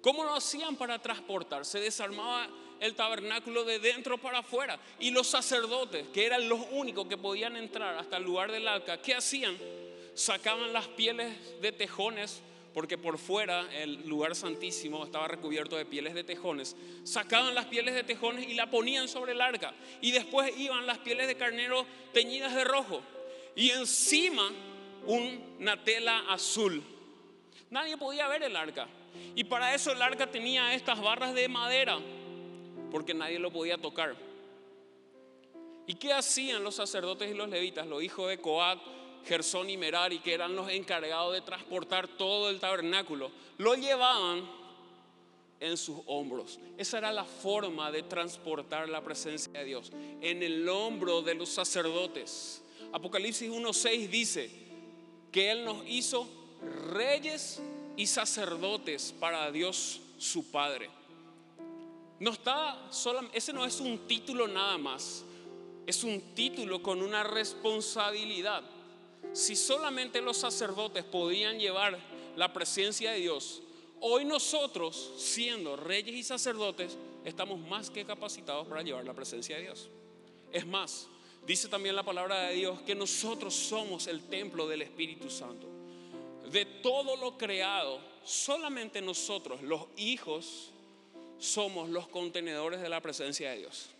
¿Cómo 0.00 0.24
lo 0.24 0.34
hacían 0.34 0.76
para 0.76 0.98
transportar? 0.98 1.64
Se 1.64 1.78
desarmaba 1.78 2.48
el 2.80 2.94
tabernáculo 2.94 3.64
de 3.64 3.78
dentro 3.78 4.16
para 4.16 4.38
afuera. 4.38 4.80
Y 4.98 5.10
los 5.10 5.26
sacerdotes, 5.26 6.08
que 6.08 6.24
eran 6.24 6.48
los 6.48 6.60
únicos 6.72 7.06
que 7.06 7.18
podían 7.18 7.56
entrar 7.56 7.96
hasta 7.98 8.16
el 8.16 8.24
lugar 8.24 8.50
del 8.50 8.66
arca, 8.66 9.02
¿qué 9.02 9.14
hacían? 9.14 9.56
Sacaban 10.14 10.72
las 10.72 10.88
pieles 10.88 11.60
de 11.60 11.72
tejones 11.72 12.40
porque 12.72 12.98
por 12.98 13.18
fuera 13.18 13.68
el 13.72 14.06
lugar 14.08 14.34
santísimo 14.34 15.04
estaba 15.04 15.26
recubierto 15.28 15.76
de 15.76 15.84
pieles 15.84 16.14
de 16.14 16.24
tejones. 16.24 16.76
Sacaban 17.02 17.54
las 17.54 17.66
pieles 17.66 17.94
de 17.94 18.04
tejones 18.04 18.48
y 18.48 18.54
la 18.54 18.70
ponían 18.70 19.08
sobre 19.08 19.32
el 19.32 19.40
arca. 19.40 19.74
Y 20.00 20.12
después 20.12 20.56
iban 20.58 20.86
las 20.86 20.98
pieles 20.98 21.26
de 21.26 21.36
carnero 21.36 21.84
teñidas 22.12 22.54
de 22.54 22.64
rojo. 22.64 23.02
Y 23.56 23.70
encima 23.70 24.50
una 25.06 25.82
tela 25.82 26.20
azul. 26.28 26.82
Nadie 27.70 27.96
podía 27.96 28.28
ver 28.28 28.42
el 28.42 28.56
arca. 28.56 28.88
Y 29.34 29.44
para 29.44 29.74
eso 29.74 29.92
el 29.92 30.02
arca 30.02 30.30
tenía 30.30 30.74
estas 30.74 31.00
barras 31.00 31.34
de 31.34 31.48
madera, 31.48 31.98
porque 32.90 33.14
nadie 33.14 33.38
lo 33.38 33.50
podía 33.50 33.78
tocar. 33.78 34.14
¿Y 35.86 35.94
qué 35.94 36.12
hacían 36.12 36.62
los 36.62 36.76
sacerdotes 36.76 37.30
y 37.30 37.34
los 37.34 37.48
levitas, 37.48 37.86
los 37.86 38.02
hijos 38.02 38.28
de 38.28 38.38
Coat, 38.38 38.78
Gersón 39.26 39.70
y 39.70 39.76
Merari, 39.76 40.18
que 40.20 40.34
eran 40.34 40.56
los 40.56 40.68
encargados 40.70 41.32
de 41.32 41.40
transportar 41.40 42.08
todo 42.08 42.50
el 42.50 42.60
tabernáculo, 42.60 43.30
lo 43.58 43.74
llevaban 43.74 44.48
en 45.60 45.76
sus 45.76 45.98
hombros. 46.06 46.58
Esa 46.78 46.98
era 46.98 47.12
la 47.12 47.24
forma 47.24 47.90
de 47.92 48.02
transportar 48.02 48.88
la 48.88 49.02
presencia 49.02 49.52
de 49.52 49.64
Dios, 49.64 49.92
en 50.20 50.42
el 50.42 50.68
hombro 50.68 51.22
de 51.22 51.34
los 51.34 51.50
sacerdotes. 51.50 52.62
Apocalipsis 52.92 53.50
1.6 53.50 54.08
dice 54.08 54.50
que 55.30 55.50
Él 55.50 55.64
nos 55.64 55.86
hizo 55.86 56.26
reyes 56.92 57.60
y 57.96 58.06
sacerdotes 58.06 59.14
para 59.18 59.50
Dios 59.52 60.00
su 60.18 60.50
Padre. 60.50 60.90
No 62.18 62.32
está 62.32 62.88
ese 63.32 63.52
no 63.52 63.64
es 63.64 63.80
un 63.80 64.06
título 64.06 64.46
nada 64.46 64.76
más, 64.76 65.24
es 65.86 66.04
un 66.04 66.20
título 66.34 66.82
con 66.82 67.02
una 67.02 67.22
responsabilidad. 67.22 68.62
Si 69.32 69.56
solamente 69.56 70.20
los 70.20 70.36
sacerdotes 70.36 71.04
podían 71.04 71.58
llevar 71.58 71.98
la 72.36 72.52
presencia 72.52 73.12
de 73.12 73.20
Dios, 73.20 73.62
hoy 74.00 74.24
nosotros, 74.24 75.12
siendo 75.16 75.76
reyes 75.76 76.14
y 76.14 76.22
sacerdotes, 76.22 76.96
estamos 77.24 77.58
más 77.60 77.90
que 77.90 78.04
capacitados 78.04 78.66
para 78.66 78.82
llevar 78.82 79.04
la 79.04 79.14
presencia 79.14 79.56
de 79.56 79.62
Dios. 79.62 79.88
Es 80.52 80.66
más, 80.66 81.06
dice 81.46 81.68
también 81.68 81.94
la 81.94 82.02
palabra 82.02 82.48
de 82.48 82.54
Dios 82.54 82.80
que 82.82 82.94
nosotros 82.94 83.54
somos 83.54 84.06
el 84.06 84.22
templo 84.24 84.66
del 84.66 84.82
Espíritu 84.82 85.30
Santo. 85.30 85.66
De 86.50 86.64
todo 86.64 87.16
lo 87.16 87.38
creado, 87.38 88.00
solamente 88.24 89.00
nosotros, 89.00 89.62
los 89.62 89.86
hijos, 89.96 90.72
somos 91.38 91.88
los 91.88 92.08
contenedores 92.08 92.80
de 92.80 92.88
la 92.88 93.00
presencia 93.00 93.50
de 93.50 93.58
Dios. 93.58 93.90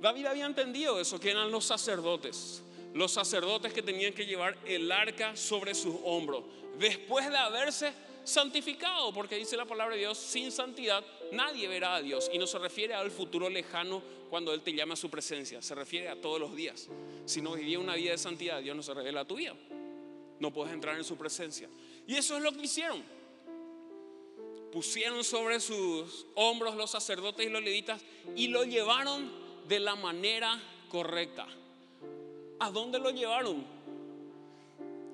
David 0.00 0.26
había 0.26 0.44
entendido 0.44 1.00
eso, 1.00 1.18
que 1.18 1.30
eran 1.30 1.50
los 1.50 1.64
sacerdotes, 1.64 2.62
los 2.96 3.12
sacerdotes 3.12 3.74
que 3.74 3.82
tenían 3.82 4.14
que 4.14 4.24
llevar 4.24 4.56
el 4.64 4.90
arca 4.90 5.36
sobre 5.36 5.74
sus 5.74 5.94
hombros, 6.04 6.44
después 6.78 7.28
de 7.30 7.36
haberse 7.36 7.92
santificado, 8.24 9.12
porque 9.12 9.36
dice 9.36 9.54
la 9.56 9.66
palabra 9.66 9.94
de 9.94 10.00
Dios, 10.00 10.16
sin 10.16 10.50
santidad 10.50 11.04
nadie 11.30 11.68
verá 11.68 11.96
a 11.96 12.02
Dios. 12.02 12.30
Y 12.32 12.38
no 12.38 12.46
se 12.46 12.58
refiere 12.58 12.94
al 12.94 13.10
futuro 13.10 13.50
lejano 13.50 14.02
cuando 14.30 14.52
Él 14.54 14.62
te 14.62 14.72
llama 14.72 14.94
a 14.94 14.96
su 14.96 15.10
presencia, 15.10 15.60
se 15.60 15.74
refiere 15.74 16.08
a 16.08 16.20
todos 16.20 16.40
los 16.40 16.56
días. 16.56 16.88
Si 17.26 17.42
no 17.42 17.52
vivía 17.52 17.78
una 17.78 17.94
vida 17.94 18.12
de 18.12 18.18
santidad, 18.18 18.62
Dios 18.62 18.74
no 18.74 18.82
se 18.82 18.94
revela 18.94 19.20
a 19.20 19.24
tu 19.26 19.36
vida. 19.36 19.54
No 20.40 20.50
puedes 20.50 20.72
entrar 20.72 20.96
en 20.96 21.04
su 21.04 21.16
presencia. 21.16 21.68
Y 22.06 22.16
eso 22.16 22.36
es 22.36 22.42
lo 22.42 22.52
que 22.52 22.62
hicieron. 22.62 23.04
Pusieron 24.72 25.22
sobre 25.22 25.60
sus 25.60 26.26
hombros 26.34 26.76
los 26.76 26.90
sacerdotes 26.90 27.46
y 27.46 27.50
los 27.50 27.62
levitas 27.62 28.02
y 28.34 28.48
lo 28.48 28.64
llevaron 28.64 29.30
de 29.68 29.80
la 29.80 29.96
manera 29.96 30.60
correcta. 30.88 31.46
¿A 32.58 32.70
dónde 32.70 32.98
lo 32.98 33.10
llevaron? 33.10 33.64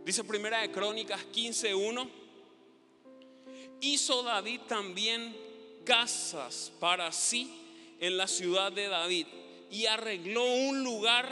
Dice 0.04 0.24
Primera 0.24 0.60
de 0.60 0.70
Crónicas 0.70 1.24
15:1. 1.32 2.08
Hizo 3.80 4.22
David 4.22 4.60
también 4.68 5.36
casas 5.84 6.72
para 6.78 7.10
sí 7.12 7.50
en 8.00 8.16
la 8.16 8.26
ciudad 8.26 8.70
de 8.72 8.88
David 8.88 9.26
y 9.70 9.86
arregló 9.86 10.44
un 10.44 10.84
lugar 10.84 11.28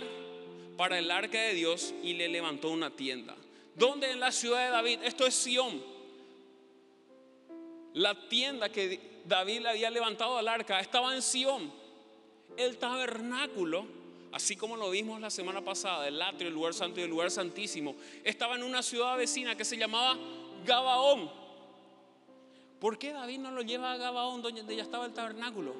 para 0.76 0.98
el 0.98 1.10
arca 1.10 1.40
de 1.40 1.54
Dios 1.54 1.94
y 2.02 2.14
le 2.14 2.28
levantó 2.28 2.70
una 2.70 2.90
tienda. 2.90 3.36
¿Dónde 3.74 4.10
en 4.10 4.20
la 4.20 4.32
ciudad 4.32 4.64
de 4.64 4.70
David? 4.70 5.00
Esto 5.04 5.26
es 5.26 5.34
Sión. 5.34 5.82
La 7.94 8.28
tienda 8.28 8.70
que 8.70 9.22
David 9.26 9.66
había 9.66 9.90
levantado 9.90 10.38
al 10.38 10.48
arca 10.48 10.80
estaba 10.80 11.14
en 11.14 11.22
Sión. 11.22 11.72
El 12.56 12.78
tabernáculo, 12.78 13.86
así 14.32 14.56
como 14.56 14.76
lo 14.76 14.90
vimos 14.90 15.20
la 15.20 15.30
semana 15.30 15.60
pasada, 15.62 16.06
el 16.08 16.20
atrio, 16.20 16.48
el 16.48 16.54
lugar 16.54 16.74
santo 16.74 17.00
y 17.00 17.04
el 17.04 17.10
lugar 17.10 17.30
santísimo, 17.30 17.94
estaba 18.24 18.56
en 18.56 18.62
una 18.62 18.82
ciudad 18.82 19.16
vecina 19.16 19.56
que 19.56 19.64
se 19.64 19.76
llamaba 19.76 20.18
Gabaón. 20.64 21.30
¿Por 22.78 22.98
qué 22.98 23.12
David 23.12 23.38
no 23.40 23.50
lo 23.50 23.62
lleva 23.62 23.92
a 23.92 23.96
Gabaón 23.96 24.40
donde 24.42 24.74
ya 24.74 24.82
estaba 24.82 25.06
el 25.06 25.12
tabernáculo? 25.12 25.74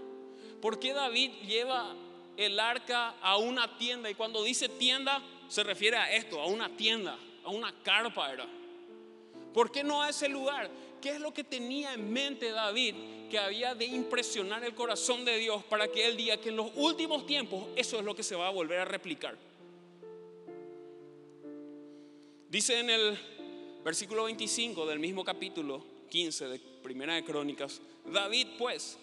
¿Por 0.61 0.79
qué 0.79 0.93
David 0.93 1.31
lleva 1.47 1.95
el 2.37 2.61
arca 2.61 3.15
a 3.23 3.39
una 3.39 3.79
tienda? 3.79 4.11
Y 4.11 4.15
cuando 4.15 4.43
dice 4.43 4.69
tienda, 4.69 5.23
se 5.49 5.63
refiere 5.63 5.97
a 5.97 6.13
esto, 6.13 6.41
a 6.41 6.47
una 6.47 6.69
tienda, 6.77 7.19
a 7.45 7.49
una 7.49 7.75
carpa 7.83 8.33
era. 8.33 8.47
¿Por 9.55 9.73
qué 9.73 9.83
no 9.83 10.03
a 10.03 10.11
ese 10.11 10.29
lugar? 10.29 10.71
¿Qué 11.01 11.11
es 11.11 11.21
lo 11.21 11.33
que 11.33 11.45
tenía 11.45 11.95
en 11.95 12.13
mente 12.13 12.51
David 12.51 12.95
que 13.31 13.39
había 13.39 13.75
de 13.75 13.87
impresionar 13.87 14.65
el 14.65 14.75
corazón 14.75 15.25
de 15.25 15.39
Dios 15.39 15.63
para 15.65 15.89
que 15.89 16.07
él 16.07 16.17
diga 16.17 16.37
que 16.39 16.51
en 16.51 16.57
los 16.57 16.71
últimos 16.75 17.27
tiempos 17.27 17.65
eso 17.77 17.99
es 17.99 18.05
lo 18.05 18.15
que 18.15 18.23
se 18.23 18.35
va 18.35 18.49
a 18.49 18.51
volver 18.51 18.81
a 18.81 18.85
replicar? 18.85 19.37
Dice 22.49 22.81
en 22.81 22.91
el 22.91 23.19
versículo 23.85 24.25
25 24.25 24.85
del 24.87 24.99
mismo 24.99 25.25
capítulo 25.25 25.85
15 26.11 26.49
de 26.49 26.61
Primera 26.83 27.15
de 27.15 27.25
Crónicas, 27.25 27.81
David 28.05 28.49
pues 28.59 28.99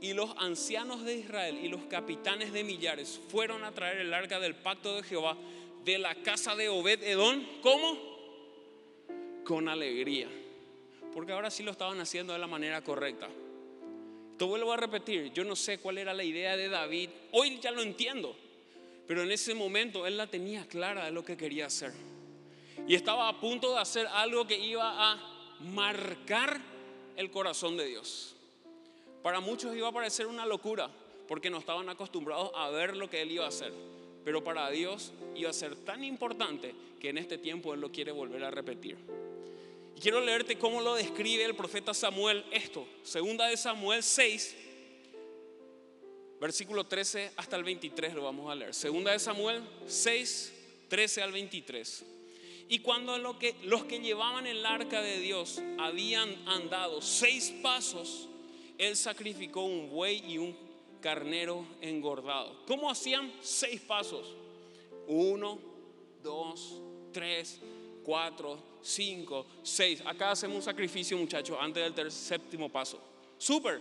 y 0.00 0.12
los 0.12 0.30
ancianos 0.36 1.04
de 1.04 1.16
Israel 1.16 1.58
y 1.62 1.68
los 1.68 1.84
capitanes 1.84 2.52
de 2.52 2.62
millares 2.62 3.20
fueron 3.28 3.64
a 3.64 3.72
traer 3.72 3.98
el 3.98 4.14
arca 4.14 4.38
del 4.38 4.54
pacto 4.54 4.96
de 4.96 5.02
Jehová 5.02 5.36
de 5.84 5.98
la 5.98 6.14
casa 6.14 6.54
de 6.54 6.68
Obed 6.68 7.02
Edón. 7.02 7.46
¿Cómo? 7.62 7.98
Con 9.44 9.68
alegría. 9.68 10.28
Porque 11.12 11.32
ahora 11.32 11.50
sí 11.50 11.62
lo 11.62 11.70
estaban 11.70 12.00
haciendo 12.00 12.32
de 12.32 12.38
la 12.38 12.46
manera 12.46 12.82
correcta. 12.82 13.28
Te 14.36 14.44
vuelvo 14.44 14.72
a 14.72 14.76
repetir, 14.76 15.32
yo 15.32 15.44
no 15.44 15.54
sé 15.54 15.78
cuál 15.78 15.98
era 15.98 16.14
la 16.14 16.24
idea 16.24 16.56
de 16.56 16.68
David. 16.68 17.10
Hoy 17.32 17.58
ya 17.60 17.70
lo 17.70 17.82
entiendo. 17.82 18.34
Pero 19.06 19.22
en 19.22 19.32
ese 19.32 19.54
momento 19.54 20.06
él 20.06 20.16
la 20.16 20.28
tenía 20.28 20.66
clara 20.66 21.04
de 21.04 21.10
lo 21.10 21.24
que 21.24 21.36
quería 21.36 21.66
hacer. 21.66 21.92
Y 22.86 22.94
estaba 22.94 23.28
a 23.28 23.40
punto 23.40 23.74
de 23.74 23.80
hacer 23.80 24.06
algo 24.06 24.46
que 24.46 24.58
iba 24.58 25.12
a 25.12 25.58
marcar 25.60 26.60
el 27.16 27.30
corazón 27.30 27.76
de 27.76 27.86
Dios. 27.86 28.36
Para 29.22 29.40
muchos 29.40 29.76
iba 29.76 29.88
a 29.88 29.92
parecer 29.92 30.26
una 30.26 30.46
locura, 30.46 30.88
porque 31.28 31.50
no 31.50 31.58
estaban 31.58 31.88
acostumbrados 31.88 32.50
a 32.54 32.70
ver 32.70 32.96
lo 32.96 33.10
que 33.10 33.20
Él 33.22 33.32
iba 33.32 33.44
a 33.44 33.48
hacer. 33.48 33.72
Pero 34.24 34.42
para 34.42 34.70
Dios 34.70 35.12
iba 35.34 35.50
a 35.50 35.52
ser 35.52 35.76
tan 35.76 36.04
importante 36.04 36.74
que 37.00 37.10
en 37.10 37.18
este 37.18 37.36
tiempo 37.36 37.74
Él 37.74 37.80
lo 37.80 37.90
quiere 37.90 38.12
volver 38.12 38.44
a 38.44 38.50
repetir. 38.50 38.96
Quiero 40.00 40.22
leerte 40.22 40.56
cómo 40.56 40.80
lo 40.80 40.94
describe 40.94 41.44
el 41.44 41.54
profeta 41.54 41.92
Samuel 41.92 42.42
esto. 42.50 42.86
Segunda 43.02 43.48
de 43.48 43.56
Samuel 43.58 44.02
6, 44.02 44.56
versículo 46.40 46.84
13 46.84 47.32
hasta 47.36 47.56
el 47.56 47.64
23 47.64 48.14
lo 48.14 48.24
vamos 48.24 48.50
a 48.50 48.54
leer. 48.54 48.72
Segunda 48.72 49.12
de 49.12 49.18
Samuel 49.18 49.62
6, 49.86 50.54
13 50.88 51.22
al 51.22 51.32
23. 51.32 52.06
Y 52.70 52.78
cuando 52.78 53.18
los 53.18 53.84
que 53.84 53.98
llevaban 54.00 54.46
el 54.46 54.64
arca 54.64 55.02
de 55.02 55.20
Dios 55.20 55.60
habían 55.78 56.34
andado 56.48 57.02
seis 57.02 57.52
pasos, 57.62 58.26
él 58.78 58.96
sacrificó 58.96 59.64
un 59.64 59.90
buey 59.90 60.24
y 60.26 60.38
un 60.38 60.56
carnero 61.02 61.66
engordado. 61.82 62.64
¿Cómo 62.66 62.90
hacían? 62.90 63.30
Seis 63.42 63.82
pasos. 63.82 64.34
Uno, 65.06 65.58
dos, 66.22 66.80
tres, 67.12 67.60
cuatro, 68.02 68.69
cinco, 68.82 69.46
seis. 69.62 70.02
Acá 70.04 70.32
hacemos 70.32 70.56
un 70.56 70.62
sacrificio, 70.62 71.16
muchachos, 71.16 71.56
antes 71.60 71.94
del 71.94 72.10
séptimo 72.10 72.68
paso. 72.68 73.00
Súper. 73.38 73.80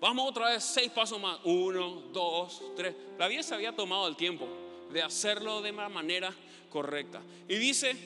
Vamos 0.00 0.28
otra 0.28 0.50
vez, 0.50 0.64
seis 0.64 0.90
pasos 0.90 1.20
más. 1.20 1.40
Uno, 1.44 2.02
dos, 2.12 2.62
tres. 2.76 2.94
La 3.18 3.28
vida 3.28 3.42
se 3.42 3.54
había 3.54 3.74
tomado 3.74 4.08
el 4.08 4.16
tiempo 4.16 4.46
de 4.92 5.02
hacerlo 5.02 5.62
de 5.62 5.70
una 5.70 5.88
manera 5.88 6.34
correcta. 6.70 7.22
Y 7.48 7.56
dice, 7.56 7.96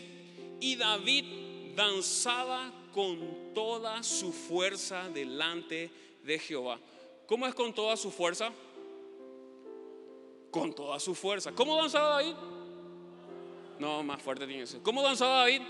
y 0.60 0.76
David 0.76 1.74
danzaba 1.74 2.72
con 2.92 3.52
toda 3.54 4.02
su 4.02 4.32
fuerza 4.32 5.08
delante 5.08 5.74
de 5.74 6.08
de 6.28 6.38
Jehová. 6.38 6.78
¿Cómo 7.26 7.46
es 7.46 7.54
con 7.54 7.74
toda 7.74 7.96
su 7.96 8.10
fuerza? 8.10 8.52
Con 10.50 10.74
toda 10.74 11.00
su 11.00 11.14
fuerza. 11.14 11.52
¿Cómo 11.52 11.74
danzaba 11.76 12.20
David? 12.20 12.34
No, 13.78 14.02
más 14.02 14.22
fuerte 14.22 14.46
tiene 14.46 14.62
que 14.62 14.66
ser. 14.66 14.82
¿Cómo 14.82 15.02
danzaba 15.02 15.38
David? 15.40 15.62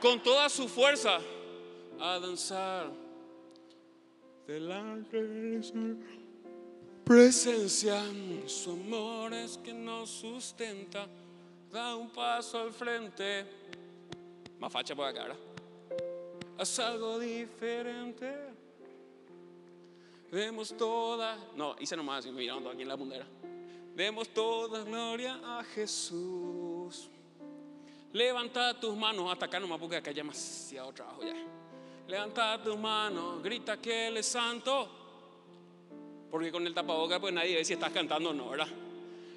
Con 0.00 0.22
toda 0.22 0.48
su 0.48 0.68
fuerza 0.68 1.18
a 1.98 2.18
danzar 2.20 2.92
delante 4.46 5.20
de 5.20 5.62
su 5.62 5.96
presencia. 7.04 8.02
Su 8.46 8.72
amor 8.72 9.34
es 9.34 9.58
que 9.58 9.72
nos 9.72 10.08
sustenta. 10.10 11.06
Da 11.72 11.96
un 11.96 12.10
paso 12.10 12.60
al 12.60 12.72
frente. 12.72 13.44
Más 14.60 14.72
facha 14.72 14.94
por 14.94 15.06
acá, 15.06 15.22
¿verdad? 15.22 15.38
Haz 16.58 16.78
algo 16.78 17.18
diferente. 17.18 18.32
Vemos 20.30 20.76
toda, 20.76 21.36
no, 21.56 21.74
hice 21.80 21.96
nomás 21.96 22.26
mirando 22.26 22.70
aquí 22.70 22.82
en 22.82 22.88
la 22.88 22.96
pundera. 22.96 23.26
Vemos 23.96 24.28
toda 24.28 24.84
gloria 24.84 25.40
a 25.58 25.64
Jesús. 25.64 27.10
Levanta 28.12 28.78
tus 28.80 28.96
manos, 28.96 29.30
hasta 29.30 29.46
acá 29.46 29.60
nomás 29.60 29.78
porque 29.78 29.96
acá 29.96 30.10
hay 30.10 30.16
demasiado 30.16 30.92
trabajo 30.92 31.22
ya. 31.22 31.34
Levanta 32.06 32.62
tus 32.62 32.78
manos, 32.78 33.42
grita 33.42 33.76
que 33.76 34.08
Él 34.08 34.16
es 34.16 34.26
santo. 34.26 34.88
Porque 36.30 36.50
con 36.50 36.66
el 36.66 36.74
tapaboca 36.74 37.20
pues 37.20 37.32
nadie 37.34 37.56
ve 37.56 37.64
si 37.64 37.74
estás 37.74 37.92
cantando 37.92 38.30
o 38.30 38.34
no, 38.34 38.50
¿verdad? 38.50 38.68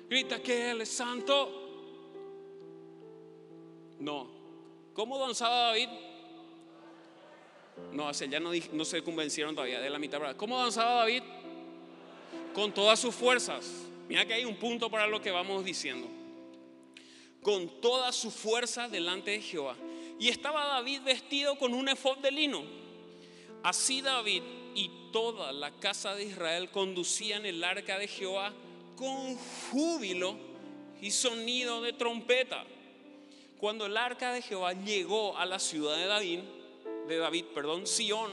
Grita 0.10 0.42
que 0.42 0.72
Él 0.72 0.82
es 0.82 0.90
santo. 0.90 1.62
No. 4.00 4.28
¿Cómo 4.94 5.18
danzaba 5.20 5.68
David? 5.68 5.90
No, 7.92 8.12
ya 8.12 8.40
no, 8.40 8.52
no 8.74 8.86
se 8.86 9.04
convencieron 9.04 9.54
todavía 9.54 9.82
de 9.82 9.90
la 9.90 10.00
mitad. 10.00 10.36
¿Cómo 10.38 10.58
danzaba 10.58 10.96
David? 10.96 11.24
Con 12.54 12.74
todas 12.74 13.00
sus 13.00 13.14
fuerzas. 13.14 13.88
Mira 14.08 14.26
que 14.26 14.34
hay 14.34 14.46
un 14.46 14.56
punto 14.56 14.90
para 14.90 15.08
lo 15.08 15.22
que 15.22 15.32
vamos 15.32 15.64
diciendo. 15.64 16.08
Con 17.42 17.82
toda 17.82 18.12
su 18.12 18.32
fuerza 18.32 18.88
delante 18.88 19.32
de 19.32 19.42
Jehová. 19.42 19.76
Y 20.20 20.30
estaba 20.30 20.66
David 20.66 21.02
vestido 21.02 21.58
con 21.58 21.74
un 21.74 21.90
efod 21.90 22.20
de 22.20 22.32
lino. 22.32 22.64
Así 23.64 24.02
David 24.02 24.44
y 24.76 24.90
toda 25.12 25.52
la 25.52 25.72
casa 25.72 26.16
de 26.16 26.26
Israel 26.26 26.70
conducían 26.70 27.46
el 27.46 27.64
arca 27.64 27.98
de 27.98 28.08
Jehová 28.08 28.54
con 28.96 29.36
júbilo 29.36 30.36
y 31.02 31.12
sonido 31.12 31.82
de 31.82 31.94
trompeta 31.94 32.66
cuando 33.62 33.86
el 33.86 33.96
arca 33.96 34.34
de 34.34 34.42
Jehová 34.42 34.74
llegó 34.74 35.38
a 35.38 35.46
la 35.46 35.60
ciudad 35.60 35.96
de 35.96 36.08
David, 36.08 36.40
de 37.08 37.18
David, 37.18 37.46
perdón, 37.54 37.86
Sión, 37.86 38.32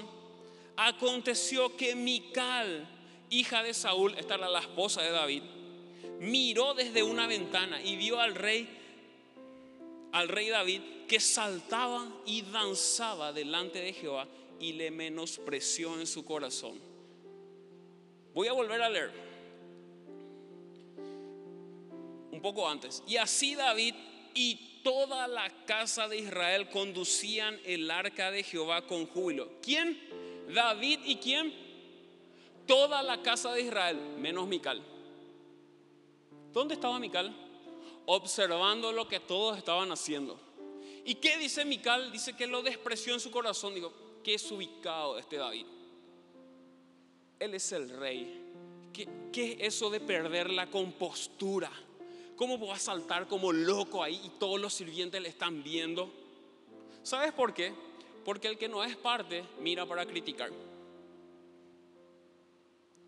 aconteció 0.75 1.77
que 1.77 1.95
Mical, 1.95 2.89
hija 3.29 3.63
de 3.63 3.75
Saúl, 3.75 4.15
esta 4.17 4.37
era 4.37 4.49
la 4.49 4.61
esposa 4.61 5.03
de 5.03 5.11
David, 5.11 5.43
miró 6.19 6.73
desde 6.73 7.03
una 7.03 7.27
ventana 7.27 7.83
y 7.83 7.97
vio 7.97 8.19
al 8.19 8.35
rey 8.35 8.67
al 10.19 10.27
rey 10.29 10.49
David 10.49 10.81
que 11.07 11.21
saltaba 11.21 12.09
y 12.27 12.43
danzaba 12.43 13.33
delante 13.33 13.79
de 13.79 13.93
Jehová 13.93 14.27
y 14.59 14.73
le 14.73 14.91
menospreció 14.91 15.99
en 15.99 16.09
su 16.09 16.25
corazón. 16.25 16.81
Voy 18.35 18.49
a 18.49 18.53
volver 18.53 18.83
a 18.83 18.91
leer 18.91 19.13
un 22.33 22.43
poco 22.43 22.69
antes. 22.69 23.05
Y 23.07 23.17
así 23.17 23.55
David 23.55 23.95
y 24.35 24.81
toda 24.83 25.29
la 25.29 25.49
casa 25.67 26.09
de 26.09 26.19
Israel 26.19 26.69
conducían 26.69 27.57
el 27.65 27.89
arca 27.89 28.33
de 28.33 28.43
Jehová 28.43 28.87
con 28.89 29.07
júbilo. 29.07 29.53
¿Quién? 29.63 30.01
David 30.53 30.99
y 31.05 31.17
quién? 31.17 31.55
Toda 32.67 33.05
la 33.05 33.23
casa 33.23 33.53
de 33.53 33.63
Israel, 33.63 33.99
menos 34.19 34.49
Mical. 34.49 34.83
¿Dónde 36.53 36.75
estaba 36.75 36.99
Mical? 36.99 37.48
Observando 38.11 38.91
lo 38.91 39.07
que 39.07 39.21
todos 39.21 39.59
estaban 39.59 39.93
haciendo. 39.93 40.41
¿Y 41.05 41.17
qué 41.17 41.37
dice 41.37 41.67
Mical? 41.67 42.11
Dice 42.11 42.35
que 42.35 42.47
lo 42.47 42.63
despreció 42.63 43.13
en 43.13 43.21
su 43.21 43.31
corazón. 43.31 43.75
Digo, 43.75 43.93
¿qué 44.25 44.33
es 44.33 44.51
ubicado 44.51 45.19
este 45.19 45.37
David? 45.37 45.67
Él 47.39 47.53
es 47.53 47.71
el 47.73 47.91
rey. 47.91 48.51
¿Qué, 48.95 49.07
¿Qué, 49.31 49.59
es 49.61 49.75
eso 49.75 49.91
de 49.91 50.01
perder 50.01 50.49
la 50.49 50.71
compostura? 50.71 51.71
¿Cómo 52.35 52.59
va 52.67 52.77
a 52.77 52.79
saltar 52.79 53.29
como 53.29 53.53
loco 53.53 54.03
ahí 54.03 54.19
y 54.25 54.31
todos 54.39 54.59
los 54.59 54.73
sirvientes 54.73 55.21
le 55.21 55.29
están 55.29 55.63
viendo? 55.63 56.11
¿Sabes 57.03 57.35
por 57.35 57.53
qué? 57.53 57.75
Porque 58.25 58.49
el 58.49 58.57
que 58.57 58.71
no 58.71 58.83
es 58.83 58.97
parte 58.97 59.45
mira 59.61 59.85
para 59.85 60.07
criticar. 60.07 60.51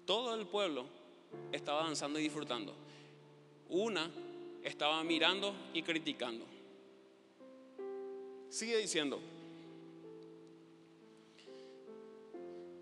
Todo 0.04 0.34
el 0.34 0.46
pueblo 0.46 0.84
estaba 1.52 1.84
danzando 1.84 2.18
y 2.18 2.24
disfrutando. 2.24 2.74
Una 3.70 4.10
estaba 4.64 5.02
mirando 5.04 5.54
y 5.72 5.82
criticando. 5.82 6.44
Sigue 8.48 8.78
diciendo. 8.78 9.20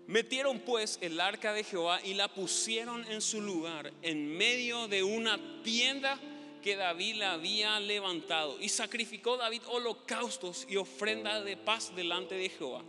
Metieron 0.07 0.59
pues 0.59 0.97
el 1.01 1.19
arca 1.19 1.53
de 1.53 1.63
Jehová 1.63 1.99
y 2.03 2.15
la 2.15 2.33
pusieron 2.33 3.05
en 3.11 3.21
su 3.21 3.41
lugar, 3.41 3.93
en 4.01 4.35
medio 4.35 4.87
de 4.87 5.03
una 5.03 5.39
tienda 5.61 6.19
que 6.63 6.75
David 6.75 7.17
la 7.17 7.33
había 7.33 7.79
levantado. 7.79 8.59
Y 8.59 8.69
sacrificó 8.69 9.37
David 9.37 9.61
holocaustos 9.67 10.65
y 10.67 10.77
ofrendas 10.77 11.45
de 11.45 11.57
paz 11.57 11.95
delante 11.95 12.35
de 12.35 12.49
Jehová. 12.49 12.81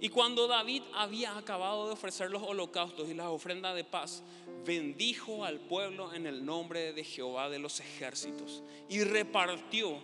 Y 0.00 0.08
cuando 0.08 0.48
David 0.48 0.82
había 0.94 1.36
acabado 1.36 1.86
de 1.86 1.92
ofrecer 1.92 2.30
los 2.30 2.42
holocaustos 2.42 3.08
y 3.08 3.14
las 3.14 3.26
ofrendas 3.26 3.76
de 3.76 3.84
paz, 3.84 4.22
bendijo 4.64 5.44
al 5.44 5.60
pueblo 5.60 6.12
en 6.12 6.26
el 6.26 6.44
nombre 6.44 6.92
de 6.92 7.04
Jehová 7.04 7.48
de 7.48 7.58
los 7.58 7.80
ejércitos 7.80 8.62
y 8.88 9.02
repartió 9.04 9.98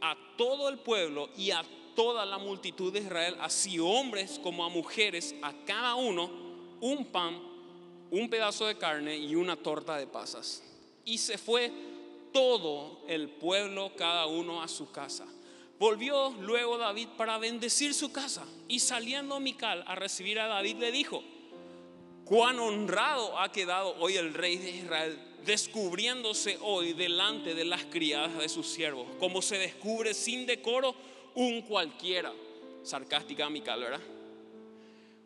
a 0.00 0.16
todo 0.36 0.68
el 0.68 0.78
pueblo 0.78 1.28
y 1.36 1.50
a 1.50 1.64
toda 1.94 2.24
la 2.24 2.38
multitud 2.38 2.92
de 2.92 3.00
Israel, 3.00 3.36
así 3.40 3.78
hombres 3.78 4.40
como 4.42 4.64
a 4.64 4.68
mujeres, 4.68 5.34
a 5.42 5.52
cada 5.64 5.94
uno 5.94 6.30
un 6.80 7.04
pan, 7.06 7.38
un 8.10 8.28
pedazo 8.30 8.66
de 8.66 8.78
carne 8.78 9.16
y 9.16 9.34
una 9.34 9.56
torta 9.56 9.96
de 9.96 10.06
pasas. 10.06 10.62
Y 11.04 11.18
se 11.18 11.36
fue 11.38 11.72
todo 12.32 13.02
el 13.08 13.28
pueblo, 13.28 13.92
cada 13.96 14.26
uno 14.26 14.62
a 14.62 14.68
su 14.68 14.90
casa. 14.90 15.26
Volvió 15.78 16.30
luego 16.40 16.78
David 16.78 17.08
para 17.16 17.38
bendecir 17.38 17.94
su 17.94 18.12
casa 18.12 18.46
y 18.68 18.80
saliendo 18.80 19.40
Mical 19.40 19.82
a 19.86 19.94
recibir 19.94 20.38
a 20.38 20.46
David 20.46 20.76
le 20.76 20.92
dijo, 20.92 21.22
cuán 22.30 22.60
honrado 22.60 23.36
ha 23.40 23.50
quedado 23.50 23.96
hoy 23.98 24.16
el 24.16 24.32
rey 24.32 24.56
de 24.56 24.70
Israel, 24.70 25.18
descubriéndose 25.44 26.58
hoy 26.60 26.92
delante 26.92 27.56
de 27.56 27.64
las 27.64 27.84
criadas 27.86 28.38
de 28.38 28.48
sus 28.48 28.68
siervos, 28.68 29.08
como 29.18 29.42
se 29.42 29.58
descubre 29.58 30.14
sin 30.14 30.46
decoro 30.46 30.94
un 31.34 31.62
cualquiera. 31.62 32.32
Sarcástica 32.84 33.50
Mical, 33.50 33.80
¿verdad? 33.80 34.00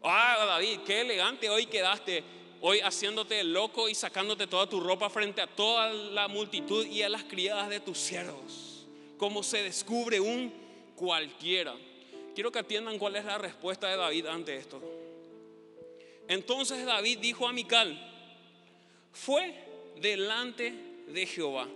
Ah, 0.02 0.46
David, 0.46 0.80
qué 0.86 1.02
elegante 1.02 1.50
hoy 1.50 1.66
quedaste, 1.66 2.24
hoy 2.62 2.80
haciéndote 2.80 3.44
loco 3.44 3.86
y 3.90 3.94
sacándote 3.94 4.46
toda 4.46 4.66
tu 4.66 4.80
ropa 4.80 5.10
frente 5.10 5.42
a 5.42 5.46
toda 5.46 5.92
la 5.92 6.26
multitud 6.26 6.86
y 6.86 7.02
a 7.02 7.10
las 7.10 7.24
criadas 7.24 7.68
de 7.68 7.80
tus 7.80 7.98
siervos, 7.98 8.86
como 9.18 9.42
se 9.42 9.62
descubre 9.62 10.20
un 10.20 10.50
cualquiera. 10.96 11.74
Quiero 12.34 12.50
que 12.50 12.60
atiendan 12.60 12.98
cuál 12.98 13.16
es 13.16 13.26
la 13.26 13.36
respuesta 13.36 13.88
de 13.88 13.96
David 13.98 14.24
ante 14.24 14.56
esto. 14.56 15.03
Entonces 16.28 16.84
David 16.84 17.18
dijo 17.18 17.46
a 17.46 17.52
Mical, 17.52 17.98
fue 19.12 19.54
delante 20.00 20.72
de 21.08 21.26
Jehová, 21.26 21.68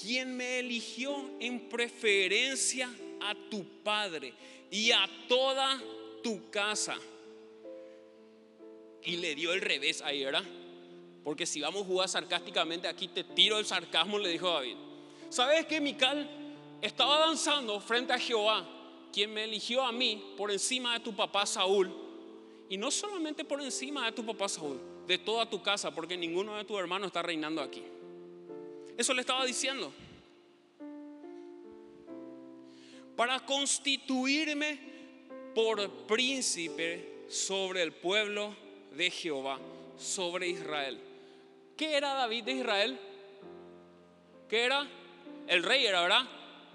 quien 0.00 0.36
me 0.36 0.60
eligió 0.60 1.30
en 1.40 1.68
preferencia 1.68 2.88
a 3.20 3.34
tu 3.50 3.64
padre 3.82 4.32
y 4.70 4.92
a 4.92 5.08
toda 5.26 5.80
tu 6.22 6.50
casa. 6.50 6.96
Y 9.02 9.16
le 9.16 9.34
dio 9.34 9.52
el 9.52 9.60
revés 9.60 10.02
ahí, 10.02 10.24
¿verdad? 10.24 10.44
Porque 11.24 11.46
si 11.46 11.60
vamos 11.60 11.82
a 11.82 11.86
jugar 11.86 12.08
sarcásticamente, 12.08 12.88
aquí 12.88 13.08
te 13.08 13.24
tiro 13.24 13.58
el 13.58 13.66
sarcasmo, 13.66 14.18
le 14.18 14.30
dijo 14.30 14.50
David. 14.50 14.76
¿Sabes 15.30 15.66
que 15.66 15.80
Mical 15.80 16.28
estaba 16.80 17.18
danzando 17.18 17.80
frente 17.80 18.12
a 18.12 18.18
Jehová, 18.18 18.66
quien 19.12 19.32
me 19.32 19.44
eligió 19.44 19.82
a 19.84 19.92
mí 19.92 20.34
por 20.36 20.50
encima 20.50 20.94
de 20.94 21.00
tu 21.00 21.14
papá 21.14 21.44
Saúl? 21.46 22.07
Y 22.68 22.76
no 22.76 22.90
solamente 22.90 23.44
por 23.44 23.60
encima 23.62 24.04
de 24.06 24.12
tu 24.12 24.24
papá 24.24 24.48
Saúl, 24.48 24.80
de 25.06 25.18
toda 25.18 25.48
tu 25.48 25.62
casa, 25.62 25.94
porque 25.94 26.16
ninguno 26.16 26.56
de 26.56 26.64
tus 26.64 26.78
hermanos 26.78 27.06
está 27.06 27.22
reinando 27.22 27.62
aquí. 27.62 27.82
Eso 28.96 29.14
le 29.14 29.22
estaba 29.22 29.44
diciendo. 29.46 29.92
Para 33.16 33.40
constituirme 33.40 34.78
por 35.54 35.88
príncipe 36.06 37.24
sobre 37.28 37.82
el 37.82 37.92
pueblo 37.92 38.54
de 38.94 39.10
Jehová, 39.10 39.58
sobre 39.96 40.48
Israel. 40.48 41.00
¿Qué 41.76 41.96
era 41.96 42.14
David 42.14 42.44
de 42.44 42.52
Israel? 42.52 42.98
¿Qué 44.48 44.64
era? 44.64 44.86
El 45.46 45.62
rey 45.62 45.86
era, 45.86 46.02
¿verdad? 46.02 46.28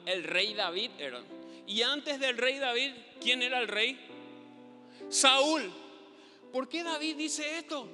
El 0.05 0.23
rey 0.23 0.53
David 0.53 0.91
era. 0.97 1.21
Y 1.67 1.81
antes 1.81 2.19
del 2.19 2.37
rey 2.37 2.57
David, 2.57 2.91
¿quién 3.21 3.41
era 3.41 3.59
el 3.59 3.67
rey? 3.67 3.99
Saúl. 5.09 5.82
¿Por 6.53 6.69
qué 6.69 6.83
David 6.83 7.15
dice 7.15 7.57
esto? 7.57 7.87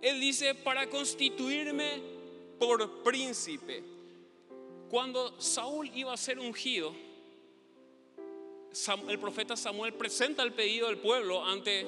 Él 0.00 0.20
dice, 0.20 0.54
para 0.54 0.88
constituirme 0.88 2.00
por 2.56 3.02
príncipe. 3.02 3.82
Cuando 4.88 5.40
Saúl 5.40 5.90
iba 5.92 6.12
a 6.12 6.16
ser 6.16 6.38
ungido, 6.38 6.94
el 9.08 9.18
profeta 9.18 9.56
Samuel 9.56 9.92
presenta 9.94 10.44
el 10.44 10.52
pedido 10.52 10.86
del 10.86 10.98
pueblo 10.98 11.44
ante 11.44 11.84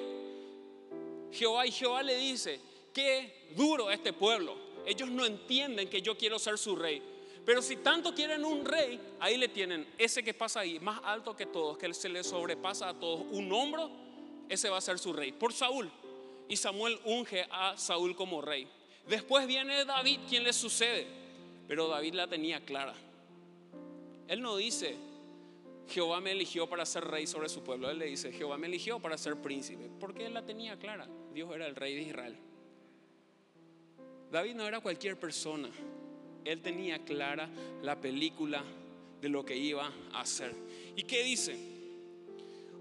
Jehová 1.30 1.68
y 1.68 1.70
Jehová 1.70 2.02
le 2.02 2.16
dice, 2.16 2.58
qué 2.92 3.52
duro 3.54 3.92
este 3.92 4.12
pueblo. 4.12 4.56
Ellos 4.84 5.08
no 5.08 5.24
entienden 5.24 5.88
que 5.88 6.02
yo 6.02 6.18
quiero 6.18 6.36
ser 6.40 6.58
su 6.58 6.74
rey. 6.74 7.00
Pero 7.46 7.62
si 7.62 7.76
tanto 7.76 8.12
quieren 8.12 8.44
un 8.44 8.64
rey, 8.64 9.00
ahí 9.20 9.36
le 9.36 9.46
tienen 9.46 9.86
ese 9.96 10.24
que 10.24 10.34
pasa 10.34 10.60
ahí, 10.60 10.80
más 10.80 11.00
alto 11.04 11.36
que 11.36 11.46
todos, 11.46 11.78
que 11.78 11.94
se 11.94 12.08
le 12.08 12.24
sobrepasa 12.24 12.88
a 12.88 12.98
todos, 12.98 13.24
un 13.30 13.52
hombro 13.52 14.09
ese 14.50 14.68
va 14.68 14.78
a 14.78 14.82
ser 14.82 14.98
su 14.98 15.12
rey, 15.12 15.32
por 15.32 15.52
Saúl. 15.52 15.88
Y 16.48 16.56
Samuel 16.56 16.98
unge 17.04 17.46
a 17.50 17.76
Saúl 17.78 18.16
como 18.16 18.42
rey. 18.42 18.66
Después 19.08 19.46
viene 19.46 19.84
David, 19.84 20.18
quien 20.28 20.42
le 20.42 20.52
sucede. 20.52 21.06
Pero 21.68 21.86
David 21.86 22.14
la 22.14 22.26
tenía 22.26 22.60
clara. 22.64 22.94
Él 24.26 24.42
no 24.42 24.56
dice, 24.56 24.96
Jehová 25.88 26.20
me 26.20 26.32
eligió 26.32 26.68
para 26.68 26.84
ser 26.84 27.04
rey 27.04 27.28
sobre 27.28 27.48
su 27.48 27.62
pueblo. 27.62 27.88
Él 27.88 28.00
le 28.00 28.06
dice, 28.06 28.32
Jehová 28.32 28.58
me 28.58 28.66
eligió 28.66 28.98
para 28.98 29.16
ser 29.16 29.36
príncipe. 29.36 29.88
Porque 30.00 30.26
él 30.26 30.34
la 30.34 30.44
tenía 30.44 30.76
clara. 30.76 31.06
Dios 31.32 31.54
era 31.54 31.68
el 31.68 31.76
rey 31.76 31.94
de 31.94 32.02
Israel. 32.02 32.36
David 34.32 34.54
no 34.54 34.66
era 34.66 34.80
cualquier 34.80 35.18
persona. 35.18 35.70
Él 36.44 36.60
tenía 36.60 37.04
clara 37.04 37.48
la 37.82 38.00
película 38.00 38.64
de 39.20 39.28
lo 39.28 39.44
que 39.44 39.56
iba 39.56 39.92
a 40.12 40.20
hacer. 40.20 40.52
¿Y 40.96 41.04
qué 41.04 41.22
dice? 41.22 41.56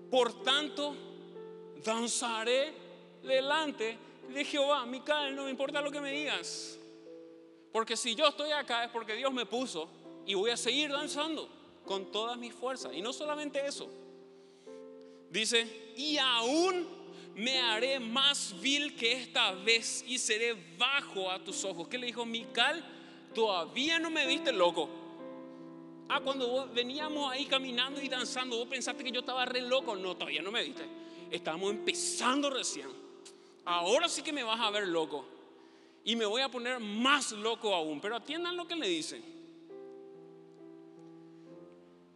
Por 0.10 0.42
tanto, 0.42 0.96
danzaré 1.84 2.74
delante 3.24 3.98
de 4.34 4.46
Jehová. 4.46 4.86
Micael, 4.86 5.36
no 5.36 5.46
me 5.46 5.52
importa 5.52 5.82
lo 5.82 5.92
que 5.92 6.02
me 6.02 6.12
digas. 6.12 6.80
Porque 7.72 7.96
si 7.96 8.16
yo 8.16 8.28
estoy 8.28 8.52
acá 8.52 8.84
es 8.84 8.92
porque 8.92 9.16
Dios 9.16 9.32
me 9.32 9.46
puso 9.46 9.90
y 10.26 10.34
voy 10.34 10.52
a 10.52 10.58
seguir 10.58 10.92
danzando 10.92 11.50
con 11.86 12.12
todas 12.12 12.38
mis 12.38 12.54
fuerzas. 12.54 12.94
Y 12.94 13.02
no 13.02 13.14
solamente 13.14 13.66
eso. 13.66 13.90
Dice, 15.30 15.94
y 15.96 16.18
aún 16.18 16.88
me 17.36 17.60
haré 17.60 18.00
más 18.00 18.56
vil 18.60 18.96
que 18.96 19.14
esta 19.14 19.54
vez 19.54 20.04
y 20.08 20.18
seré 20.18 20.56
bajo 20.78 21.30
a 21.30 21.44
tus 21.44 21.64
ojos. 21.64 21.88
¿Qué 21.88 21.98
le 21.98 22.08
dijo 22.08 22.26
Mical? 22.26 22.84
Todavía 23.34 24.00
no 24.00 24.10
me 24.10 24.26
viste 24.26 24.52
loco. 24.52 24.90
Ah, 26.10 26.22
cuando 26.22 26.68
veníamos 26.74 27.32
ahí 27.32 27.46
caminando 27.46 28.02
y 28.02 28.10
danzando, 28.10 28.58
vos 28.58 28.68
pensaste 28.68 29.04
que 29.04 29.12
yo 29.12 29.20
estaba 29.20 29.46
re 29.46 29.62
loco. 29.62 29.96
No, 29.96 30.16
todavía 30.16 30.42
no 30.42 30.52
me 30.52 30.64
viste. 30.64 30.84
Estamos 31.32 31.72
empezando 31.72 32.50
recién. 32.50 32.88
Ahora 33.66 34.08
sí 34.10 34.22
que 34.22 34.34
me 34.34 34.44
vas 34.44 34.60
a 34.60 34.70
ver 34.72 34.88
loco. 34.88 35.26
Y 36.04 36.16
me 36.16 36.26
voy 36.26 36.42
a 36.42 36.50
poner 36.50 36.80
más 36.80 37.32
loco 37.32 37.74
aún. 37.74 38.00
Pero 38.02 38.16
atiendan 38.16 38.58
lo 38.58 38.68
que 38.68 38.76
le 38.76 38.88
dicen. 38.88 39.24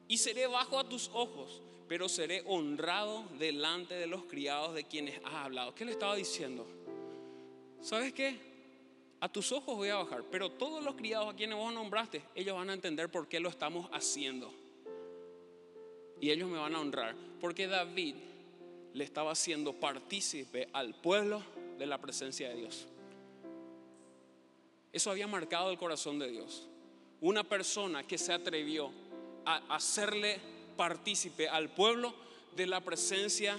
Y 0.07 0.17
seré 0.17 0.47
bajo 0.47 0.77
a 0.77 0.87
tus 0.87 1.09
ojos, 1.13 1.61
pero 1.87 2.07
seré 2.07 2.43
honrado 2.45 3.23
delante 3.39 3.95
de 3.95 4.07
los 4.07 4.23
criados 4.23 4.75
de 4.75 4.83
quienes 4.83 5.19
has 5.23 5.33
hablado. 5.33 5.73
¿Qué 5.73 5.85
le 5.85 5.91
estaba 5.91 6.15
diciendo? 6.15 6.67
¿Sabes 7.81 8.13
qué? 8.13 8.53
a 9.23 9.29
tus 9.29 9.53
ojos 9.53 9.77
voy 9.77 9.87
a 9.87 9.95
bajar, 9.95 10.21
pero 10.29 10.51
todos 10.51 10.83
los 10.83 10.95
criados 10.95 11.33
a 11.33 11.37
quienes 11.37 11.57
vos 11.57 11.73
nombraste, 11.73 12.21
ellos 12.35 12.57
van 12.57 12.69
a 12.69 12.73
entender 12.73 13.07
por 13.07 13.29
qué 13.29 13.39
lo 13.39 13.47
estamos 13.47 13.89
haciendo. 13.93 14.53
Y 16.19 16.29
ellos 16.29 16.49
me 16.49 16.57
van 16.57 16.75
a 16.75 16.81
honrar, 16.81 17.15
porque 17.39 17.65
David 17.65 18.15
le 18.93 19.03
estaba 19.03 19.31
haciendo 19.31 19.73
partícipe 19.73 20.69
al 20.73 20.95
pueblo 20.95 21.43
de 21.77 21.85
la 21.85 21.99
presencia 21.99 22.49
de 22.49 22.55
Dios. 22.55 22.87
Eso 24.91 25.09
había 25.09 25.27
marcado 25.27 25.71
el 25.71 25.77
corazón 25.77 26.19
de 26.19 26.29
Dios. 26.29 26.67
Una 27.21 27.43
persona 27.43 28.03
que 28.03 28.17
se 28.17 28.33
atrevió 28.33 28.91
a 29.45 29.75
hacerle 29.75 30.39
partícipe 30.77 31.49
al 31.49 31.69
pueblo 31.69 32.13
de 32.55 32.67
la 32.67 32.81
presencia 32.81 33.57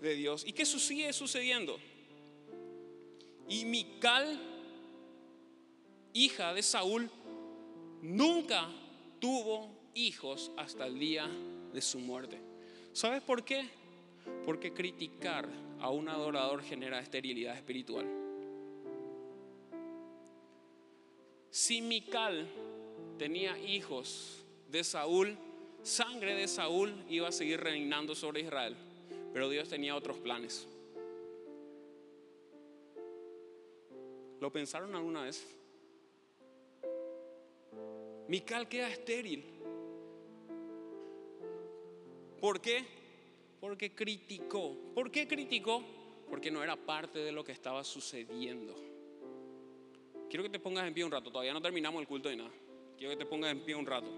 de 0.00 0.14
Dios. 0.14 0.44
¿Y 0.46 0.52
qué 0.52 0.64
sigue 0.64 1.12
sucediendo? 1.12 1.78
Y 3.48 3.64
Mical 3.64 4.50
hija 6.12 6.52
de 6.54 6.62
Saúl, 6.62 7.10
nunca 8.02 8.68
tuvo 9.20 9.70
hijos 9.94 10.50
hasta 10.56 10.86
el 10.86 10.98
día 10.98 11.28
de 11.72 11.80
su 11.80 11.98
muerte. 11.98 12.40
¿Sabes 12.92 13.22
por 13.22 13.44
qué? 13.44 13.68
Porque 14.44 14.72
criticar 14.72 15.48
a 15.80 15.90
un 15.90 16.08
adorador 16.08 16.62
genera 16.62 17.00
esterilidad 17.00 17.56
espiritual. 17.56 18.06
Si 21.50 21.82
Mical 21.82 22.46
tenía 23.18 23.58
hijos 23.58 24.44
de 24.70 24.84
Saúl, 24.84 25.36
sangre 25.82 26.34
de 26.34 26.46
Saúl 26.46 26.94
iba 27.08 27.28
a 27.28 27.32
seguir 27.32 27.60
reinando 27.60 28.14
sobre 28.14 28.42
Israel. 28.42 28.76
Pero 29.32 29.48
Dios 29.48 29.68
tenía 29.68 29.96
otros 29.96 30.16
planes. 30.18 30.66
¿Lo 34.40 34.50
pensaron 34.50 34.94
alguna 34.94 35.22
vez? 35.22 35.46
Mical 38.28 38.68
queda 38.68 38.88
estéril. 38.88 39.44
¿Por 42.40 42.60
qué? 42.60 42.99
Porque 43.60 43.94
criticó. 43.94 44.76
¿Por 44.94 45.10
qué 45.10 45.28
criticó? 45.28 45.82
Porque 46.28 46.50
no 46.50 46.62
era 46.62 46.76
parte 46.76 47.18
de 47.18 47.32
lo 47.32 47.44
que 47.44 47.52
estaba 47.52 47.84
sucediendo. 47.84 48.74
Quiero 50.28 50.42
que 50.42 50.48
te 50.48 50.58
pongas 50.58 50.86
en 50.86 50.94
pie 50.94 51.04
un 51.04 51.10
rato. 51.10 51.30
Todavía 51.30 51.52
no 51.52 51.60
terminamos 51.60 52.00
el 52.00 52.08
culto 52.08 52.28
de 52.28 52.36
nada. 52.36 52.50
Quiero 52.96 53.10
que 53.10 53.24
te 53.24 53.26
pongas 53.26 53.50
en 53.50 53.60
pie 53.60 53.74
un 53.74 53.86
rato. 53.86 54.10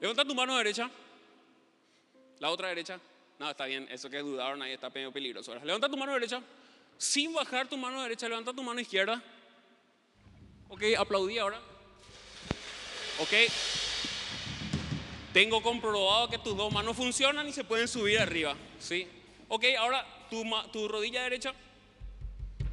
Levanta 0.00 0.24
tu 0.24 0.34
mano 0.34 0.56
derecha. 0.56 0.90
La 2.38 2.50
otra 2.50 2.68
derecha. 2.68 3.00
No, 3.38 3.50
está 3.50 3.64
bien, 3.66 3.88
eso 3.90 4.08
que 4.08 4.18
dudaron 4.18 4.60
ahí 4.62 4.72
está 4.72 4.90
medio 4.90 5.10
peligroso. 5.10 5.50
Ahora, 5.50 5.64
levanta 5.64 5.88
tu 5.88 5.96
mano 5.96 6.12
derecha, 6.12 6.42
sin 6.98 7.32
bajar 7.32 7.68
tu 7.68 7.76
mano 7.76 8.02
derecha, 8.02 8.28
levanta 8.28 8.52
tu 8.52 8.62
mano 8.62 8.80
izquierda. 8.80 9.22
Ok, 10.68 10.82
aplaudí 10.98 11.38
ahora. 11.38 11.60
Ok. 13.20 13.32
Tengo 15.32 15.62
comprobado 15.62 16.28
que 16.28 16.38
tus 16.38 16.56
dos 16.56 16.72
manos 16.72 16.96
funcionan 16.96 17.48
y 17.48 17.52
se 17.52 17.64
pueden 17.64 17.88
subir 17.88 18.18
arriba. 18.20 18.54
¿sí? 18.78 19.08
Ok, 19.48 19.64
ahora 19.78 20.06
tu, 20.30 20.44
tu 20.72 20.88
rodilla 20.88 21.22
derecha, 21.22 21.52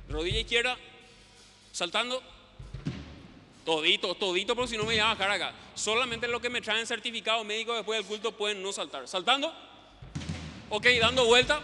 rodilla 0.10 0.40
izquierda, 0.40 0.78
saltando. 1.72 2.22
Todito, 3.66 4.16
todito, 4.16 4.56
porque 4.56 4.72
si 4.72 4.78
no 4.78 4.84
me 4.84 4.94
voy 4.94 5.00
a 5.00 5.14
bajar. 5.14 5.54
Solamente 5.76 6.28
lo 6.28 6.42
que 6.42 6.50
me 6.50 6.62
traen 6.62 6.88
certificado 6.88 7.44
médico 7.44 7.76
después 7.76 8.00
del 8.00 8.08
culto 8.08 8.36
pueden 8.36 8.64
no 8.64 8.74
saltar. 8.74 9.08
Saltando. 9.08 9.54
Ok, 10.70 10.88
dando 11.00 11.26
vuelta. 11.26 11.62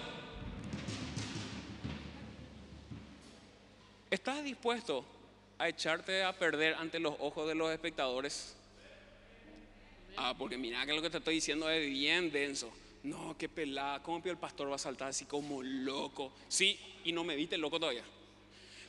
¿Estás 4.09 4.41
dispuesto 4.41 5.03
a 5.57 5.67
echarte 5.67 6.23
a 6.23 6.31
perder 6.31 6.75
ante 6.75 6.97
los 6.97 7.15
ojos 7.19 7.45
de 7.45 7.55
los 7.55 7.69
espectadores? 7.71 8.55
Ah, 10.15 10.33
porque 10.37 10.57
mira 10.57 10.85
que 10.85 10.93
lo 10.93 11.01
que 11.01 11.09
te 11.09 11.17
estoy 11.17 11.35
diciendo 11.35 11.69
es 11.69 11.85
bien 11.89 12.31
denso. 12.31 12.71
No, 13.03 13.35
qué 13.37 13.49
pelada. 13.49 14.01
¿Cómo 14.01 14.21
el 14.23 14.37
pastor 14.37 14.71
va 14.71 14.75
a 14.75 14.79
saltar 14.79 15.09
así 15.09 15.25
como 15.25 15.61
loco? 15.61 16.31
Sí, 16.47 16.79
y 17.03 17.11
no 17.11 17.25
me 17.25 17.35
viste 17.35 17.57
loco 17.57 17.79
todavía. 17.79 18.03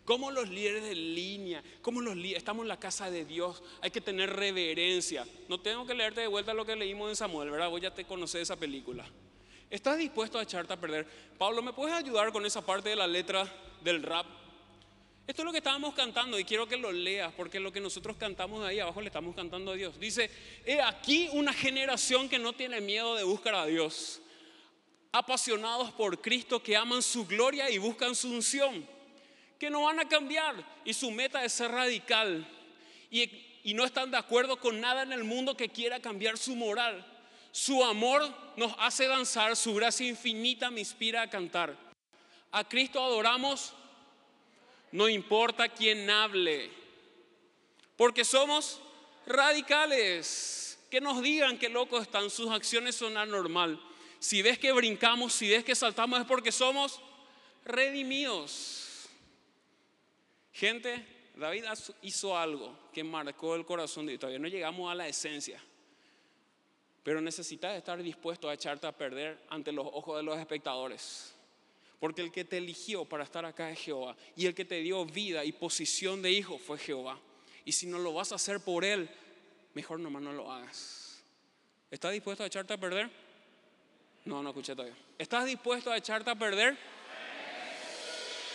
Como 0.05 0.31
los 0.31 0.49
líderes 0.49 0.85
de 0.85 0.95
línea, 0.95 1.63
como 1.83 2.01
los 2.01 2.17
estamos 2.17 2.63
en 2.63 2.69
la 2.69 2.79
casa 2.79 3.11
de 3.11 3.25
Dios, 3.25 3.63
hay 3.83 3.91
que 3.91 4.01
tener 4.01 4.35
reverencia. 4.35 5.27
No 5.49 5.61
tengo 5.61 5.85
que 5.85 5.95
leerte 5.95 6.21
de 6.21 6.29
vuelta 6.29 6.55
lo 6.55 6.65
que 6.65 6.77
leímos 6.77 7.11
en 7.11 7.17
Samuel, 7.17 7.51
¿verdad? 7.51 7.69
Vos 7.69 7.81
ya 7.81 7.93
te 7.93 8.05
conoces 8.05 8.43
esa 8.43 8.57
película. 8.57 9.05
¿Estás 9.69 9.99
dispuesto 9.99 10.39
a 10.39 10.45
echarte 10.45 10.73
a 10.73 10.81
perder? 10.81 11.07
Pablo, 11.37 11.61
¿me 11.61 11.73
puedes 11.73 11.95
ayudar 11.95 12.33
con 12.33 12.47
esa 12.47 12.65
parte 12.65 12.89
de 12.89 12.97
la 12.97 13.07
letra 13.07 13.53
del 13.83 14.03
rap? 14.03 14.38
Esto 15.29 15.43
es 15.43 15.45
lo 15.45 15.53
que 15.53 15.59
estábamos 15.59 15.93
cantando 15.93 16.39
y 16.39 16.45
quiero 16.45 16.67
que 16.67 16.79
lo 16.79 16.91
leas 16.91 17.35
porque 17.35 17.61
lo 17.61 17.71
que 17.71 17.83
nosotros 17.83 18.17
cantamos 18.17 18.65
ahí 18.65 18.81
abajo 18.81 19.03
le 19.03 19.09
estamos 19.09 19.37
cantando 19.37 19.73
a 19.73 19.75
Dios. 19.75 20.01
Dice, 20.01 20.31
he 20.65 20.81
aquí 20.81 21.29
una 21.35 21.53
generación 21.53 22.31
que 22.31 22.39
no 22.39 22.55
tiene 22.55 22.81
miedo 22.81 23.15
de 23.15 23.25
buscar 23.25 23.55
a 23.55 23.67
Dios. 23.67 24.23
Apasionados 25.13 25.93
por 25.93 26.23
Cristo 26.23 26.63
que 26.63 26.79
aman 26.79 27.03
su 27.03 27.27
gloria 27.27 27.69
y 27.69 27.77
buscan 27.77 28.15
su 28.15 28.31
unción. 28.31 28.89
Que 29.59 29.69
no 29.69 29.83
van 29.83 30.01
a 30.01 30.09
cambiar 30.09 30.65
y 30.87 30.95
su 30.95 31.11
meta 31.11 31.45
es 31.45 31.53
ser 31.53 31.73
radical. 31.73 32.49
Y, 33.11 33.31
y 33.65 33.75
no 33.75 33.85
están 33.85 34.11
de 34.11 34.17
acuerdo 34.17 34.59
con 34.59 34.81
nada 34.81 35.03
en 35.03 35.13
el 35.13 35.25
mundo 35.25 35.55
que 35.55 35.69
quiera 35.69 36.01
cambiar 36.01 36.39
su 36.39 36.57
moral 36.57 37.05
su 37.51 37.83
amor 37.83 38.23
nos 38.57 38.73
hace 38.79 39.07
danzar, 39.07 39.57
su 39.57 39.75
gracia 39.75 40.07
infinita 40.07 40.71
me 40.71 40.81
inspira 40.81 41.23
a 41.23 41.31
cantar. 41.31 41.77
A 42.53 42.63
Cristo 42.63 43.03
adoramos, 43.03 43.75
no 44.93 45.09
importa 45.09 45.69
quién 45.69 46.09
hable, 46.09 46.71
porque 47.97 48.25
somos 48.25 48.81
radicales. 49.27 50.65
Que 50.91 51.03
nos 51.03 51.23
digan 51.23 51.59
que 51.59 51.69
locos 51.69 52.03
están, 52.03 52.31
sus 52.31 52.51
acciones 52.51 52.95
son 52.95 53.19
anormal. 53.19 53.79
Si 54.19 54.41
ves 54.41 54.59
que 54.59 54.73
brincamos, 54.73 55.35
si 55.35 55.51
ves 55.51 55.63
que 55.63 55.75
saltamos, 55.75 56.19
es 56.19 56.25
porque 56.25 56.51
somos 56.51 56.99
redimidos. 57.65 59.07
Gente, 60.53 61.07
David 61.37 61.65
hizo 62.03 62.37
algo 62.37 62.77
que 62.93 63.05
marcó 63.05 63.55
el 63.55 63.67
corazón 63.67 64.07
de 64.07 64.13
Dios. 64.13 64.21
Todavía 64.21 64.39
no 64.39 64.49
llegamos 64.49 64.91
a 64.91 64.95
la 64.95 65.07
esencia. 65.07 65.63
Pero 67.03 67.21
necesitas 67.21 67.77
estar 67.77 68.03
dispuesto 68.03 68.49
a 68.49 68.55
echarte 68.55 68.87
a 68.87 68.93
perder 68.93 69.39
ante 69.51 69.73
los 69.73 69.87
ojos 69.87 70.17
de 70.17 70.23
los 70.23 70.39
espectadores. 70.39 71.35
Porque 72.01 72.23
el 72.23 72.31
que 72.31 72.45
te 72.45 72.59
eligió 72.59 73.05
para 73.05 73.25
estar 73.25 73.45
acá 73.45 73.71
es 73.71 73.81
Jehová. 73.81 74.17
Y 74.37 74.47
el 74.47 74.55
que 74.55 74.65
te 74.65 74.81
dio 74.81 75.05
vida 75.05 75.45
y 75.45 75.53
posición 75.53 76.23
de 76.23 76.31
hijo 76.31 76.59
fue 76.59 76.79
Jehová. 76.79 77.19
Y 77.65 77.73
si 77.73 77.87
no 77.87 77.99
lo 77.99 78.13
vas 78.13 78.33
a 78.33 78.37
hacer 78.37 78.61
por 78.61 78.85
Él, 78.85 79.11
mejor 79.75 79.99
nomás 80.01 80.23
no 80.23 80.33
lo 80.33 80.51
hagas. 80.51 81.23
¿Estás 81.91 82.13
dispuesto 82.13 82.45
a 82.45 82.47
echarte 82.47 82.73
a 82.73 82.79
perder? 82.79 83.11
No, 84.25 84.43
no 84.43 84.51
escuché 84.51 84.75
todavía. 84.75 84.97
¿Estás 85.19 85.47
dispuesto 85.47 85.91
a 85.91 85.97
echarte 85.97 86.31
a 86.31 86.35
perder? 86.35 86.77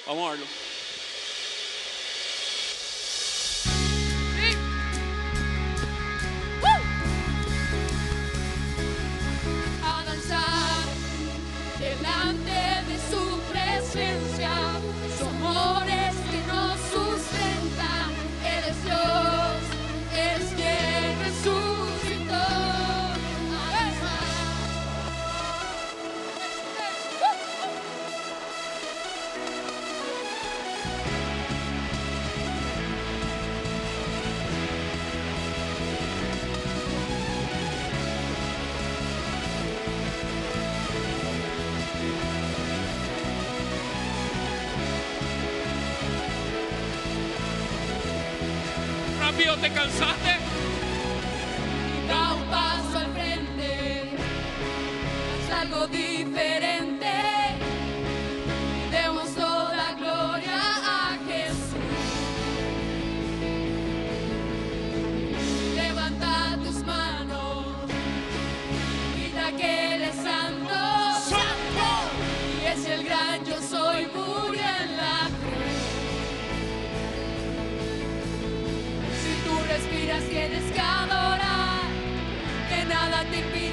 Vamos 0.05 0.27
a 0.27 0.31
verlo. 0.31 0.72
Rápido, 49.83 49.97
¿te 49.97 49.99
cansaste? 49.99 50.37
Da 52.07 52.33
un 52.33 52.43
paso 52.49 52.97
al 52.97 53.13
frente, 53.13 54.17
haz 55.33 55.61
algo 55.61 55.87
diferente. 55.87 57.11
Demos 58.91 59.29
toda 59.33 59.93
gloria 59.97 60.59
a 60.85 61.17
Jesús. 61.27 61.75
Levanta 65.75 66.57
tus 66.63 66.83
manos, 66.85 67.65
grita 69.15 69.51
que 69.57 69.95
Él 69.95 70.01
es 70.03 70.15
santo, 70.15 70.75
santo. 71.29 71.87
Y 72.61 72.65
es 72.67 72.85
el 72.85 73.03
gran 73.03 73.43
yo 73.45 73.61
soy, 73.61 74.05
tienes 80.21 80.71
que 80.71 80.79
adorar, 80.79 81.81
que 82.69 82.85
nada 82.85 83.23
te 83.31 83.39
impida 83.39 83.72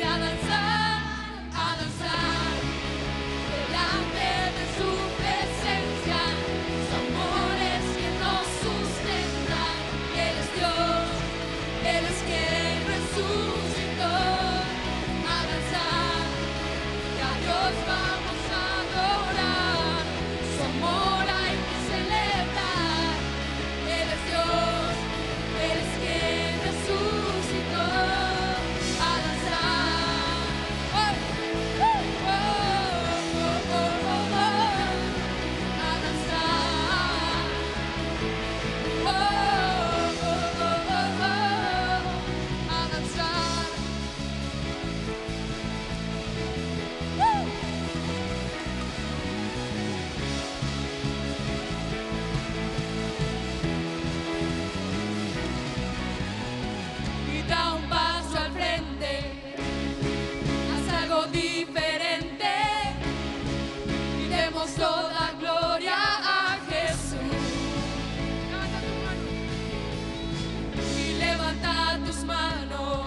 tus 72.11 72.25
manos, 72.25 73.07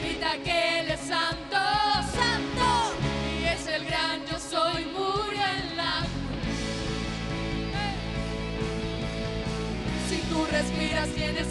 grita 0.00 0.32
que 0.44 0.80
Él 0.80 0.90
es 0.90 1.00
santo, 1.00 1.58
santo, 2.14 2.68
y 3.40 3.44
es 3.44 3.66
el 3.66 3.84
gran 3.86 4.24
yo 4.30 4.38
soy, 4.38 4.84
murió 4.86 5.42
la. 5.74 6.04
Si 10.08 10.16
tú 10.28 10.46
respiras 10.52 11.08
tienes 11.08 11.49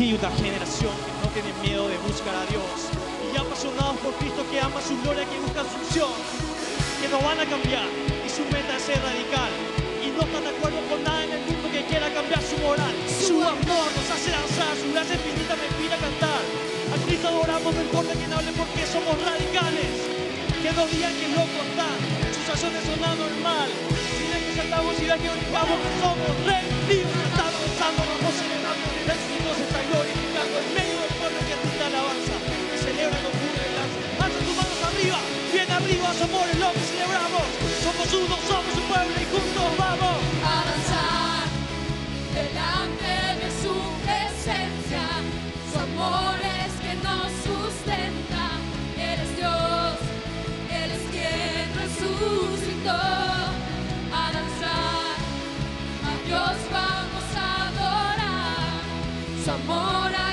aquí 0.00 0.16
una 0.16 0.32
generación 0.32 0.96
que 0.96 1.12
no 1.20 1.28
tiene 1.28 1.52
miedo 1.60 1.84
de 1.84 1.98
buscar 2.08 2.32
a 2.32 2.48
Dios 2.48 2.88
y 3.20 3.36
apasionados 3.36 4.00
por 4.00 4.16
Cristo 4.16 4.48
que 4.48 4.56
ama 4.56 4.80
su 4.80 4.96
gloria, 5.04 5.28
que 5.28 5.36
busca 5.44 5.60
su 5.60 5.76
unción, 5.76 6.08
que 7.04 7.08
no 7.12 7.20
van 7.20 7.36
a 7.36 7.44
cambiar 7.44 7.84
y 8.24 8.28
su 8.32 8.40
meta 8.48 8.80
es 8.80 8.88
ser 8.88 8.96
radical 8.96 9.52
y 10.00 10.08
no 10.16 10.24
están 10.24 10.40
de 10.40 10.56
acuerdo 10.56 10.80
con 10.88 11.04
nada 11.04 11.20
en 11.20 11.36
el 11.36 11.42
mundo 11.44 11.68
que 11.68 11.84
quiera 11.84 12.08
cambiar 12.16 12.40
su 12.40 12.56
moral. 12.64 12.96
Su 13.12 13.44
amor 13.44 13.88
nos 13.92 14.08
hace 14.08 14.32
danzar, 14.32 14.72
su 14.80 14.88
gracia 14.88 15.20
infinita 15.20 15.52
me 15.60 15.68
inspira 15.68 15.92
a 15.92 16.00
cantar. 16.00 16.42
A 16.48 16.96
Cristo 17.04 17.28
adoramos, 17.28 17.68
no 17.68 17.82
importa 17.84 18.16
quién 18.16 18.32
hable 18.32 18.56
porque 18.56 18.88
somos 18.88 19.20
radicales. 19.20 19.92
Que 20.64 20.72
no 20.80 20.88
digan 20.88 21.12
que 21.12 21.28
loco 21.36 21.60
están, 21.60 22.00
sus 22.32 22.48
acciones 22.48 22.88
son 22.88 23.04
anormal. 23.04 23.68
Si 24.16 24.24
que 24.32 24.52
saltamos 24.56 24.96
y 24.96 25.04
ven 25.04 25.20
que 25.20 25.28
que 25.28 25.92
somos 26.00 26.32
rey, 26.48 26.64
libres, 26.88 27.20
estamos 27.36 27.60
somos 36.20 36.46
lo 36.58 36.72
que 36.72 36.80
celebramos. 36.80 37.46
Somos 37.82 38.08
uno, 38.12 38.36
somos 38.48 38.74
un 38.76 38.86
pueblo 38.92 39.16
y 39.16 39.26
juntos 39.32 39.68
vamos. 39.78 40.18
a 40.44 40.56
danzar 40.68 41.44
delante 42.38 43.12
de 43.40 43.48
su 43.62 43.74
presencia. 44.04 45.04
Su 45.72 45.78
amor 45.88 46.36
es 46.64 46.72
que 46.84 46.92
nos 47.06 47.28
sustenta. 47.46 48.44
Él 49.08 49.18
es 49.24 49.32
Dios, 49.40 49.94
Él 50.80 50.88
es 50.96 51.04
quien 51.14 51.66
resucitó. 51.82 53.00
A 54.20 54.24
danzar, 54.36 55.16
a 56.10 56.12
Dios 56.28 56.56
vamos 56.78 57.26
a 57.34 57.48
adorar. 57.68 58.82
Su 59.42 59.50
amor 59.52 60.29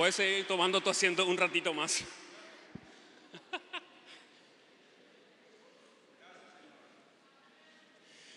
Puedes 0.00 0.14
seguir 0.14 0.46
tomando 0.46 0.80
tu 0.80 0.88
asiento 0.88 1.26
un 1.26 1.36
ratito 1.36 1.74
más. 1.74 2.02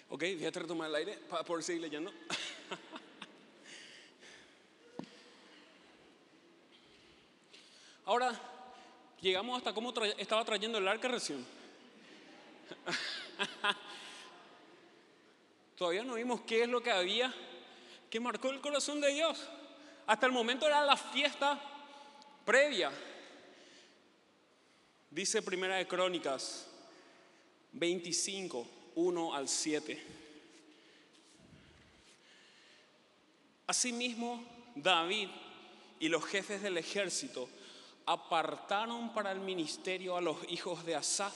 Ok, 0.10 0.26
voy 0.36 0.46
a 0.46 0.52
tratar 0.52 0.76
de 0.76 0.86
el 0.86 0.96
aire 0.96 1.18
para 1.30 1.46
poder 1.46 1.64
seguir 1.64 1.84
leyendo. 1.84 2.12
Ahora, 8.04 8.38
llegamos 9.22 9.58
hasta 9.58 9.74
cómo 9.74 9.94
estaba 10.18 10.44
trayendo 10.44 10.80
el 10.80 10.88
arca 10.90 11.08
recién. 11.08 11.46
Todavía 15.78 16.04
no 16.04 16.16
vimos 16.16 16.42
qué 16.42 16.64
es 16.64 16.68
lo 16.68 16.84
que 16.84 16.92
había 16.92 17.34
que 18.10 18.20
marcó 18.20 18.50
el 18.50 18.60
corazón 18.60 19.00
de 19.00 19.14
Dios. 19.14 19.48
Hasta 20.06 20.26
el 20.26 20.32
momento 20.32 20.68
era 20.68 20.84
la 20.84 20.98
fiesta 20.98 21.60
previa. 22.46 22.92
Dice 25.10 25.42
Primera 25.42 25.78
de 25.78 25.88
Crónicas 25.88 26.68
25, 27.72 28.68
1 28.96 29.34
al 29.34 29.48
7. 29.48 30.04
Asimismo, 33.68 34.44
David 34.76 35.30
y 36.00 36.10
los 36.10 36.26
jefes 36.26 36.62
del 36.62 36.78
ejército 36.78 37.48
apartaron 38.06 39.14
para 39.14 39.32
el 39.32 39.40
ministerio 39.40 40.18
a 40.18 40.22
los 40.22 40.38
hijos 40.50 40.86
de 40.86 40.96
Asaf, 40.96 41.34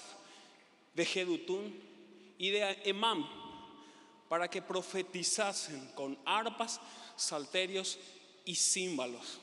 de 0.93 1.05
Jedutún 1.05 1.73
y 2.37 2.49
de 2.49 2.81
Emam, 2.83 3.25
para 4.27 4.49
que 4.49 4.61
profetizasen 4.61 5.93
con 5.93 6.17
arpas, 6.25 6.81
salterios 7.15 7.97
y 8.47 8.55
címbalos. 8.55 9.39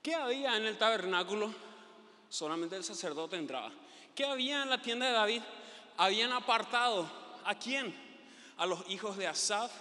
¿Qué 0.00 0.14
había 0.14 0.56
en 0.56 0.64
el 0.64 0.78
tabernáculo? 0.78 1.52
Solamente 2.28 2.76
el 2.76 2.84
sacerdote 2.84 3.36
entraba. 3.36 3.72
¿Qué 4.14 4.24
había 4.24 4.62
en 4.62 4.70
la 4.70 4.80
tienda 4.80 5.06
de 5.06 5.12
David? 5.12 5.42
Habían 5.96 6.32
apartado 6.32 7.10
a 7.44 7.58
quién? 7.58 7.94
A 8.56 8.66
los 8.66 8.88
hijos 8.88 9.16
de 9.16 9.26
Asaf, 9.26 9.72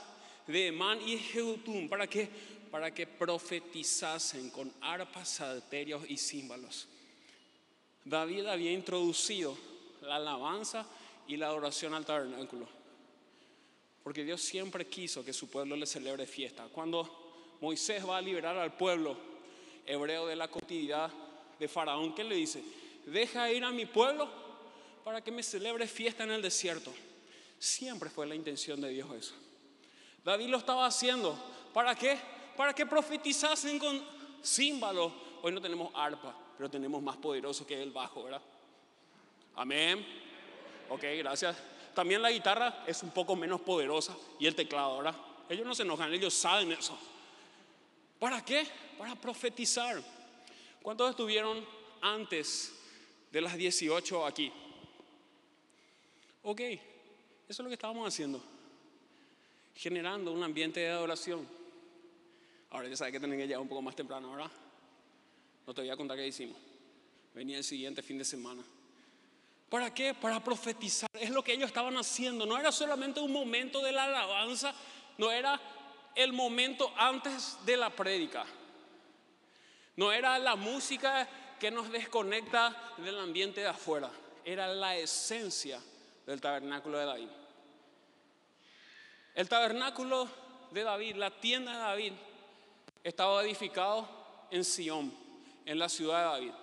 de 0.47 0.67
Emán 0.67 0.99
y 1.07 1.17
Jehutún. 1.17 1.87
¿Para 1.87 2.07
qué? 2.07 2.29
Para 2.71 2.93
que 2.93 3.05
profetizasen 3.05 4.49
con 4.49 4.73
arpas, 4.81 5.29
salterios 5.29 6.03
y 6.09 6.17
címbalos. 6.17 6.87
David 8.03 8.47
había 8.47 8.71
introducido 8.71 9.55
la 10.01 10.15
alabanza 10.15 10.85
y 11.27 11.37
la 11.37 11.47
adoración 11.47 11.93
al 11.93 12.05
tabernáculo. 12.05 12.67
Porque 14.03 14.23
Dios 14.23 14.41
siempre 14.41 14.87
quiso 14.87 15.23
que 15.23 15.31
su 15.31 15.49
pueblo 15.49 15.75
le 15.75 15.85
celebre 15.85 16.25
fiesta. 16.25 16.67
Cuando 16.71 17.22
Moisés 17.63 18.05
va 18.05 18.17
a 18.17 18.21
liberar 18.21 18.57
al 18.57 18.73
pueblo 18.73 19.15
hebreo 19.85 20.27
de 20.27 20.35
la 20.35 20.49
cotidianidad 20.49 21.09
de 21.57 21.69
Faraón, 21.69 22.13
¿qué 22.13 22.21
le 22.21 22.35
dice? 22.35 22.61
Deja 23.05 23.49
ir 23.49 23.63
a 23.63 23.71
mi 23.71 23.85
pueblo 23.85 24.29
para 25.05 25.23
que 25.23 25.31
me 25.31 25.41
celebre 25.41 25.87
fiesta 25.87 26.25
en 26.25 26.31
el 26.31 26.41
desierto. 26.41 26.91
Siempre 27.57 28.09
fue 28.09 28.27
la 28.27 28.35
intención 28.35 28.81
de 28.81 28.89
Dios 28.89 29.09
eso. 29.15 29.33
David 30.25 30.49
lo 30.49 30.57
estaba 30.57 30.85
haciendo. 30.85 31.39
¿Para 31.73 31.95
qué? 31.95 32.19
Para 32.57 32.75
que 32.75 32.85
profetizasen 32.85 33.79
con 33.79 34.03
címbalos. 34.43 35.13
Hoy 35.41 35.53
no 35.53 35.61
tenemos 35.61 35.89
arpa, 35.95 36.35
pero 36.57 36.69
tenemos 36.69 37.01
más 37.01 37.15
poderoso 37.15 37.65
que 37.65 37.81
el 37.81 37.91
bajo, 37.91 38.25
¿verdad? 38.25 38.41
Amén. 39.55 40.05
Ok, 40.89 41.03
gracias. 41.19 41.55
También 41.95 42.21
la 42.21 42.29
guitarra 42.29 42.83
es 42.85 43.01
un 43.03 43.11
poco 43.11 43.37
menos 43.37 43.61
poderosa 43.61 44.13
y 44.37 44.47
el 44.47 44.53
teclado, 44.53 44.97
¿verdad? 44.97 45.15
Ellos 45.47 45.65
no 45.65 45.73
se 45.73 45.83
enojan, 45.83 46.13
ellos 46.13 46.33
saben 46.33 46.69
eso. 46.73 46.99
¿Para 48.23 48.39
qué? 48.45 48.65
Para 48.97 49.15
profetizar. 49.15 50.01
¿Cuántos 50.81 51.09
estuvieron 51.09 51.67
antes 51.99 52.71
de 53.29 53.41
las 53.41 53.57
18 53.57 54.25
aquí? 54.25 54.49
Ok, 56.43 56.61
eso 56.61 56.79
es 57.49 57.59
lo 57.59 57.67
que 57.67 57.73
estábamos 57.73 58.07
haciendo. 58.07 58.41
Generando 59.75 60.31
un 60.31 60.41
ambiente 60.41 60.79
de 60.79 60.91
adoración. 60.91 61.45
Ahora 62.69 62.87
ya 62.87 62.95
sabes 62.95 63.11
que 63.11 63.19
tienen 63.19 63.37
que 63.37 63.45
llegar 63.45 63.59
un 63.59 63.67
poco 63.67 63.81
más 63.81 63.93
temprano, 63.93 64.31
¿verdad? 64.31 64.51
No 65.67 65.73
te 65.73 65.81
voy 65.81 65.89
a 65.89 65.97
contar 65.97 66.15
qué 66.15 66.25
hicimos. 66.25 66.55
Venía 67.33 67.57
el 67.57 67.63
siguiente 67.65 68.01
fin 68.01 68.17
de 68.19 68.23
semana. 68.23 68.63
¿Para 69.69 69.93
qué? 69.93 70.13
Para 70.13 70.41
profetizar. 70.41 71.09
Es 71.11 71.29
lo 71.29 71.43
que 71.43 71.51
ellos 71.51 71.67
estaban 71.67 71.97
haciendo. 71.97 72.45
No 72.45 72.57
era 72.57 72.71
solamente 72.71 73.19
un 73.19 73.33
momento 73.33 73.81
de 73.81 73.91
la 73.91 74.05
alabanza, 74.05 74.73
no 75.17 75.29
era 75.29 75.59
el 76.15 76.33
momento 76.33 76.91
antes 76.97 77.57
de 77.65 77.77
la 77.77 77.89
prédica. 77.89 78.45
No 79.95 80.11
era 80.11 80.39
la 80.39 80.55
música 80.55 81.27
que 81.59 81.71
nos 81.71 81.91
desconecta 81.91 82.93
del 82.97 83.19
ambiente 83.19 83.61
de 83.61 83.67
afuera. 83.67 84.09
Era 84.43 84.67
la 84.67 84.97
esencia 84.97 85.79
del 86.25 86.41
tabernáculo 86.41 86.97
de 86.97 87.05
David. 87.05 87.29
El 89.35 89.49
tabernáculo 89.49 90.27
de 90.71 90.83
David, 90.83 91.15
la 91.15 91.31
tienda 91.31 91.71
de 91.71 91.77
David, 91.79 92.13
estaba 93.03 93.43
edificado 93.43 94.07
en 94.51 94.63
Sión, 94.63 95.13
en 95.65 95.79
la 95.79 95.89
ciudad 95.89 96.19
de 96.19 96.25
David. 96.25 96.53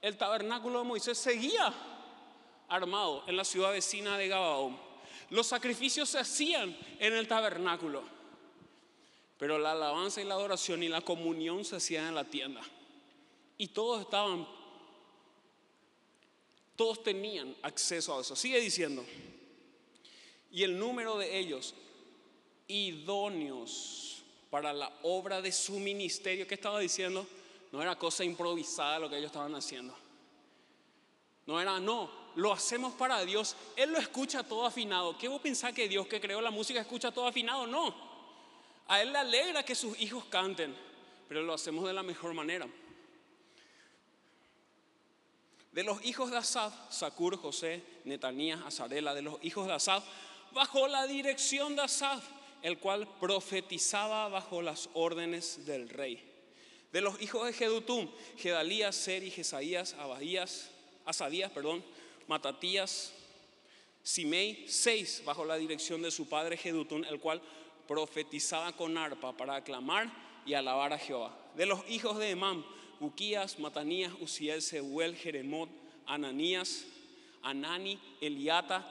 El 0.00 0.16
tabernáculo 0.16 0.80
de 0.80 0.84
Moisés 0.84 1.18
seguía 1.18 1.72
armado 2.68 3.24
en 3.26 3.36
la 3.36 3.44
ciudad 3.44 3.72
vecina 3.72 4.16
de 4.16 4.28
Gabaón. 4.28 4.78
Los 5.30 5.46
sacrificios 5.46 6.08
se 6.08 6.18
hacían 6.18 6.76
en 6.98 7.14
el 7.14 7.26
tabernáculo, 7.26 8.02
pero 9.38 9.58
la 9.58 9.72
alabanza 9.72 10.20
y 10.20 10.24
la 10.24 10.34
adoración 10.34 10.82
y 10.82 10.88
la 10.88 11.00
comunión 11.00 11.64
se 11.64 11.76
hacían 11.76 12.08
en 12.08 12.14
la 12.14 12.24
tienda. 12.24 12.60
Y 13.56 13.68
todos 13.68 14.00
estaban, 14.00 14.46
todos 16.76 17.02
tenían 17.02 17.56
acceso 17.62 18.16
a 18.16 18.20
eso. 18.20 18.34
Sigue 18.34 18.60
diciendo. 18.60 19.04
Y 20.50 20.62
el 20.64 20.78
número 20.78 21.18
de 21.18 21.38
ellos 21.38 21.74
idóneos 22.66 24.22
para 24.50 24.72
la 24.72 24.92
obra 25.02 25.40
de 25.40 25.52
su 25.52 25.78
ministerio, 25.78 26.46
que 26.46 26.54
estaba 26.54 26.80
diciendo? 26.80 27.26
No 27.70 27.82
era 27.82 27.96
cosa 27.96 28.24
improvisada 28.24 28.98
lo 28.98 29.10
que 29.10 29.18
ellos 29.18 29.28
estaban 29.28 29.54
haciendo. 29.54 29.94
No 31.46 31.60
era, 31.60 31.78
no, 31.78 32.10
lo 32.34 32.52
hacemos 32.52 32.94
para 32.94 33.24
Dios. 33.24 33.56
Él 33.76 33.92
lo 33.92 33.98
escucha 33.98 34.42
todo 34.42 34.66
afinado. 34.66 35.16
¿Qué 35.18 35.28
vos 35.28 35.40
pensás 35.40 35.72
que 35.72 35.88
Dios 35.88 36.06
que 36.06 36.20
creó 36.20 36.40
la 36.40 36.50
música 36.50 36.80
escucha 36.80 37.10
todo 37.10 37.26
afinado? 37.26 37.66
No. 37.66 38.07
A 38.88 39.02
Él 39.02 39.12
le 39.12 39.18
alegra 39.18 39.62
que 39.62 39.74
sus 39.74 39.98
hijos 40.00 40.24
canten, 40.26 40.74
pero 41.28 41.42
lo 41.42 41.52
hacemos 41.52 41.86
de 41.86 41.92
la 41.92 42.02
mejor 42.02 42.32
manera. 42.32 42.66
De 45.72 45.82
los 45.84 46.02
hijos 46.04 46.30
de 46.30 46.38
Asaf, 46.38 46.74
Sacur, 46.90 47.36
José, 47.36 47.82
Netanías, 48.04 48.60
Azarela, 48.64 49.14
de 49.14 49.22
los 49.22 49.38
hijos 49.44 49.66
de 49.66 49.74
Asaf, 49.74 50.04
bajo 50.52 50.88
la 50.88 51.06
dirección 51.06 51.76
de 51.76 51.82
Asaf, 51.82 52.24
el 52.62 52.78
cual 52.78 53.06
profetizaba 53.20 54.28
bajo 54.28 54.62
las 54.62 54.88
órdenes 54.94 55.66
del 55.66 55.90
rey. 55.90 56.24
De 56.90 57.02
los 57.02 57.20
hijos 57.20 57.46
de 57.46 57.52
Jedutum, 57.52 58.08
Gedalías, 58.38 58.96
Seri, 58.96 59.30
Jesaías, 59.30 59.94
Abadías, 59.98 60.70
Asadías, 61.04 61.52
perdón, 61.52 61.84
Matatías, 62.26 63.12
Simei, 64.02 64.64
seis 64.66 65.22
bajo 65.26 65.44
la 65.44 65.56
dirección 65.56 66.00
de 66.00 66.10
su 66.10 66.28
padre 66.28 66.56
Jedutún, 66.56 67.04
el 67.04 67.20
cual 67.20 67.42
profetizaba 67.88 68.72
con 68.72 68.96
arpa 68.96 69.36
para 69.36 69.56
aclamar 69.56 70.12
y 70.46 70.54
alabar 70.54 70.92
a 70.92 70.98
Jehová. 70.98 71.36
De 71.56 71.66
los 71.66 71.80
hijos 71.88 72.18
de 72.18 72.30
Emam, 72.30 72.64
Uquías, 73.00 73.58
Matanías, 73.58 74.12
Uziel, 74.20 74.62
Sehuel, 74.62 75.16
Jeremot, 75.16 75.70
Ananías, 76.06 76.84
Anani, 77.42 77.98
Eliata, 78.20 78.84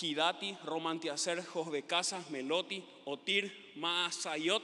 Hidati, 0.00 0.56
Romantiacer, 0.64 1.44
Josbecasas, 1.44 2.30
Meloti, 2.30 2.84
Otir, 3.04 3.72
Maasayot. 3.76 4.62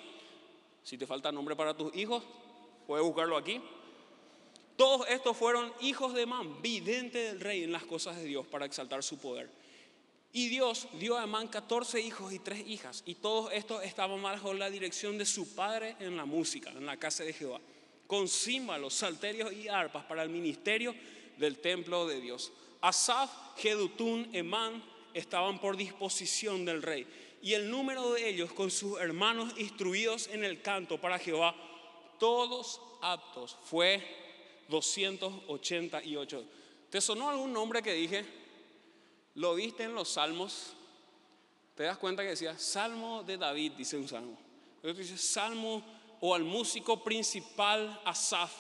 Si 0.84 0.96
te 0.96 1.06
falta 1.06 1.32
nombre 1.32 1.56
para 1.56 1.76
tus 1.76 1.94
hijos, 1.96 2.22
puedes 2.86 3.04
buscarlo 3.04 3.36
aquí. 3.36 3.60
Todos 4.76 5.08
estos 5.08 5.36
fueron 5.36 5.72
hijos 5.80 6.14
de 6.14 6.22
Emán, 6.22 6.62
vidente 6.62 7.18
del 7.18 7.40
rey 7.40 7.62
en 7.62 7.72
las 7.72 7.84
cosas 7.84 8.16
de 8.16 8.24
Dios 8.24 8.46
para 8.46 8.64
exaltar 8.64 9.02
su 9.02 9.18
poder. 9.18 9.50
Y 10.34 10.48
Dios 10.48 10.88
dio 10.94 11.18
a 11.18 11.24
Emán 11.24 11.48
14 11.48 12.00
hijos 12.00 12.32
y 12.32 12.38
tres 12.38 12.66
hijas, 12.66 13.02
y 13.04 13.16
todos 13.16 13.52
estos 13.52 13.84
estaban 13.84 14.22
bajo 14.22 14.54
la 14.54 14.70
dirección 14.70 15.18
de 15.18 15.26
su 15.26 15.54
padre 15.54 15.94
en 16.00 16.16
la 16.16 16.24
música, 16.24 16.70
en 16.70 16.86
la 16.86 16.96
casa 16.96 17.22
de 17.22 17.34
Jehová, 17.34 17.60
con 18.06 18.26
címbalos, 18.26 18.94
salterios 18.94 19.52
y 19.52 19.68
arpas 19.68 20.04
para 20.04 20.22
el 20.22 20.30
ministerio 20.30 20.94
del 21.36 21.58
templo 21.58 22.06
de 22.06 22.18
Dios. 22.22 22.50
Asaf, 22.80 23.30
Jedutún, 23.58 24.30
Emán 24.32 24.82
estaban 25.12 25.60
por 25.60 25.76
disposición 25.76 26.64
del 26.64 26.82
rey, 26.82 27.06
y 27.42 27.52
el 27.52 27.70
número 27.70 28.12
de 28.12 28.26
ellos 28.26 28.54
con 28.54 28.70
sus 28.70 28.98
hermanos 29.00 29.52
instruidos 29.58 30.28
en 30.28 30.44
el 30.44 30.62
canto 30.62 30.98
para 30.98 31.18
Jehová, 31.18 31.54
todos 32.18 32.80
aptos, 33.02 33.58
fue 33.64 34.02
288. 34.68 36.44
¿Te 36.88 37.02
sonó 37.02 37.28
algún 37.28 37.52
nombre 37.52 37.82
que 37.82 37.92
dije? 37.92 38.41
¿Lo 39.34 39.54
viste 39.54 39.84
en 39.84 39.94
los 39.94 40.08
salmos? 40.08 40.74
¿Te 41.74 41.84
das 41.84 41.98
cuenta 41.98 42.22
que 42.22 42.30
decía 42.30 42.58
Salmo 42.58 43.22
de 43.22 43.38
David, 43.38 43.72
dice 43.72 43.96
un 43.96 44.06
salmo? 44.06 44.38
Otro 44.78 44.92
dice 44.92 45.16
Salmo 45.16 45.82
o 46.20 46.34
al 46.34 46.44
músico 46.44 47.02
principal 47.02 48.00
Asaf. 48.04 48.52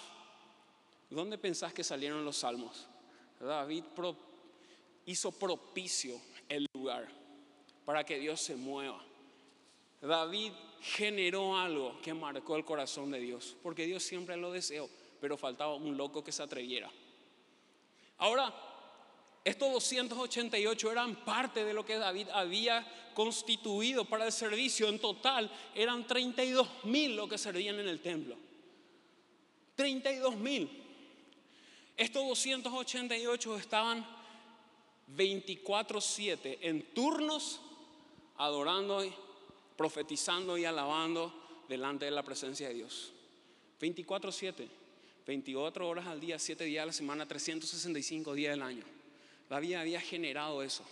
¿Dónde 1.10 1.36
pensás 1.36 1.74
que 1.74 1.84
salieron 1.84 2.24
los 2.24 2.38
salmos? 2.38 2.88
David 3.38 3.84
hizo 5.04 5.32
propicio 5.32 6.20
el 6.48 6.66
lugar 6.74 7.08
para 7.84 8.04
que 8.04 8.18
Dios 8.18 8.40
se 8.40 8.56
mueva. 8.56 9.04
David 10.00 10.52
generó 10.80 11.56
algo 11.56 12.00
que 12.00 12.14
marcó 12.14 12.56
el 12.56 12.64
corazón 12.64 13.10
de 13.10 13.20
Dios, 13.20 13.56
porque 13.62 13.86
Dios 13.86 14.02
siempre 14.02 14.36
lo 14.36 14.50
deseó, 14.50 14.88
pero 15.20 15.36
faltaba 15.36 15.74
un 15.74 15.96
loco 15.96 16.24
que 16.24 16.32
se 16.32 16.42
atreviera. 16.42 16.90
Ahora, 18.18 18.52
estos 19.44 19.72
288 19.72 20.92
eran 20.92 21.16
parte 21.24 21.64
de 21.64 21.74
lo 21.74 21.84
que 21.84 21.98
David 21.98 22.28
había 22.32 22.86
constituido 23.14 24.04
para 24.04 24.26
el 24.26 24.32
servicio. 24.32 24.88
En 24.88 25.00
total 25.00 25.50
eran 25.74 26.06
32 26.06 26.84
mil 26.84 27.16
los 27.16 27.28
que 27.28 27.38
servían 27.38 27.80
en 27.80 27.88
el 27.88 28.00
templo. 28.00 28.36
32 29.74 30.36
mil. 30.36 30.70
Estos 31.96 32.26
288 32.26 33.56
estaban 33.56 34.06
24/7 35.08 36.58
en 36.62 36.94
turnos 36.94 37.60
adorando, 38.36 39.04
profetizando 39.76 40.56
y 40.56 40.64
alabando 40.64 41.64
delante 41.68 42.04
de 42.04 42.12
la 42.12 42.22
presencia 42.22 42.68
de 42.68 42.74
Dios. 42.74 43.12
24/7, 43.80 44.68
24 45.26 45.88
horas 45.88 46.06
al 46.06 46.20
día, 46.20 46.38
7 46.38 46.64
días 46.64 46.84
a 46.84 46.86
la 46.86 46.92
semana, 46.92 47.26
365 47.26 48.34
días 48.34 48.52
del 48.52 48.62
año. 48.62 49.01
David 49.48 49.74
había 49.74 50.00
generado 50.00 50.62
eso. 50.62 50.84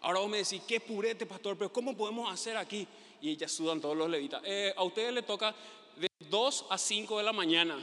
Ahora 0.00 0.18
vos 0.18 0.28
me 0.28 0.38
decís, 0.38 0.60
qué 0.66 0.80
purete, 0.80 1.26
pastor, 1.26 1.56
pero 1.56 1.72
¿cómo 1.72 1.96
podemos 1.96 2.32
hacer 2.32 2.56
aquí? 2.56 2.86
Y 3.20 3.36
ya 3.36 3.48
sudan 3.48 3.80
todos 3.80 3.96
los 3.96 4.10
levitas. 4.10 4.42
Eh, 4.44 4.74
a 4.76 4.82
ustedes 4.82 5.12
les 5.12 5.24
toca 5.24 5.54
de 5.96 6.08
2 6.28 6.66
a 6.70 6.76
5 6.76 7.18
de 7.18 7.24
la 7.24 7.32
mañana. 7.32 7.78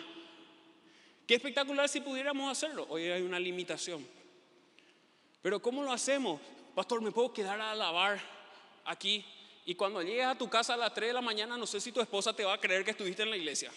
Qué 1.26 1.36
espectacular 1.36 1.88
si 1.88 2.02
pudiéramos 2.02 2.52
hacerlo. 2.52 2.88
Hoy 2.90 3.04
hay 3.04 3.22
una 3.22 3.40
limitación. 3.40 4.06
Pero 5.42 5.62
¿cómo 5.62 5.84
lo 5.84 5.94
hacemos? 5.94 6.42
Pastor, 6.76 7.02
¿me 7.02 7.12
puedo 7.12 7.32
quedar 7.32 7.62
a 7.62 7.72
alabar 7.72 8.22
aquí? 8.84 9.26
Y 9.66 9.76
cuando 9.76 10.02
llegues 10.02 10.26
a 10.26 10.36
tu 10.36 10.50
casa 10.50 10.74
a 10.74 10.78
las 10.78 10.94
3 10.94 11.10
de 11.10 11.14
la 11.14 11.22
mañana, 11.22 11.56
no 11.56 11.66
sé 11.66 11.80
si 11.80 11.92
tu 11.92 12.02
esposa 12.02 12.34
te 12.34 12.44
va 12.44 12.54
a 12.54 12.60
creer 12.60 12.84
que 12.84 12.92
estuviste 12.92 13.24
en 13.24 13.30
la 13.30 13.38
iglesia. 13.38 13.72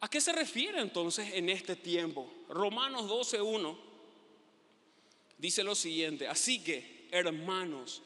¿A 0.00 0.08
qué 0.08 0.20
se 0.20 0.32
refiere 0.32 0.80
entonces 0.80 1.32
en 1.32 1.48
este 1.48 1.76
tiempo? 1.76 2.30
Romanos 2.50 3.08
12.1 3.08 3.93
dice 5.38 5.62
lo 5.62 5.74
siguiente, 5.74 6.28
así 6.28 6.62
que, 6.62 7.08
hermanos, 7.10 8.02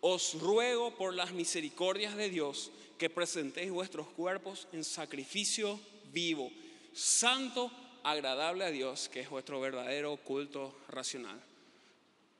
os 0.00 0.34
ruego 0.40 0.96
por 0.96 1.14
las 1.14 1.32
misericordias 1.32 2.16
de 2.16 2.30
Dios 2.30 2.70
que 2.98 3.10
presentéis 3.10 3.70
vuestros 3.70 4.08
cuerpos 4.08 4.68
en 4.72 4.84
sacrificio 4.84 5.80
vivo, 6.12 6.50
santo, 6.92 7.70
agradable 8.02 8.64
a 8.64 8.70
Dios, 8.70 9.08
que 9.08 9.20
es 9.20 9.30
vuestro 9.30 9.60
verdadero 9.60 10.16
culto 10.18 10.78
racional. 10.88 11.40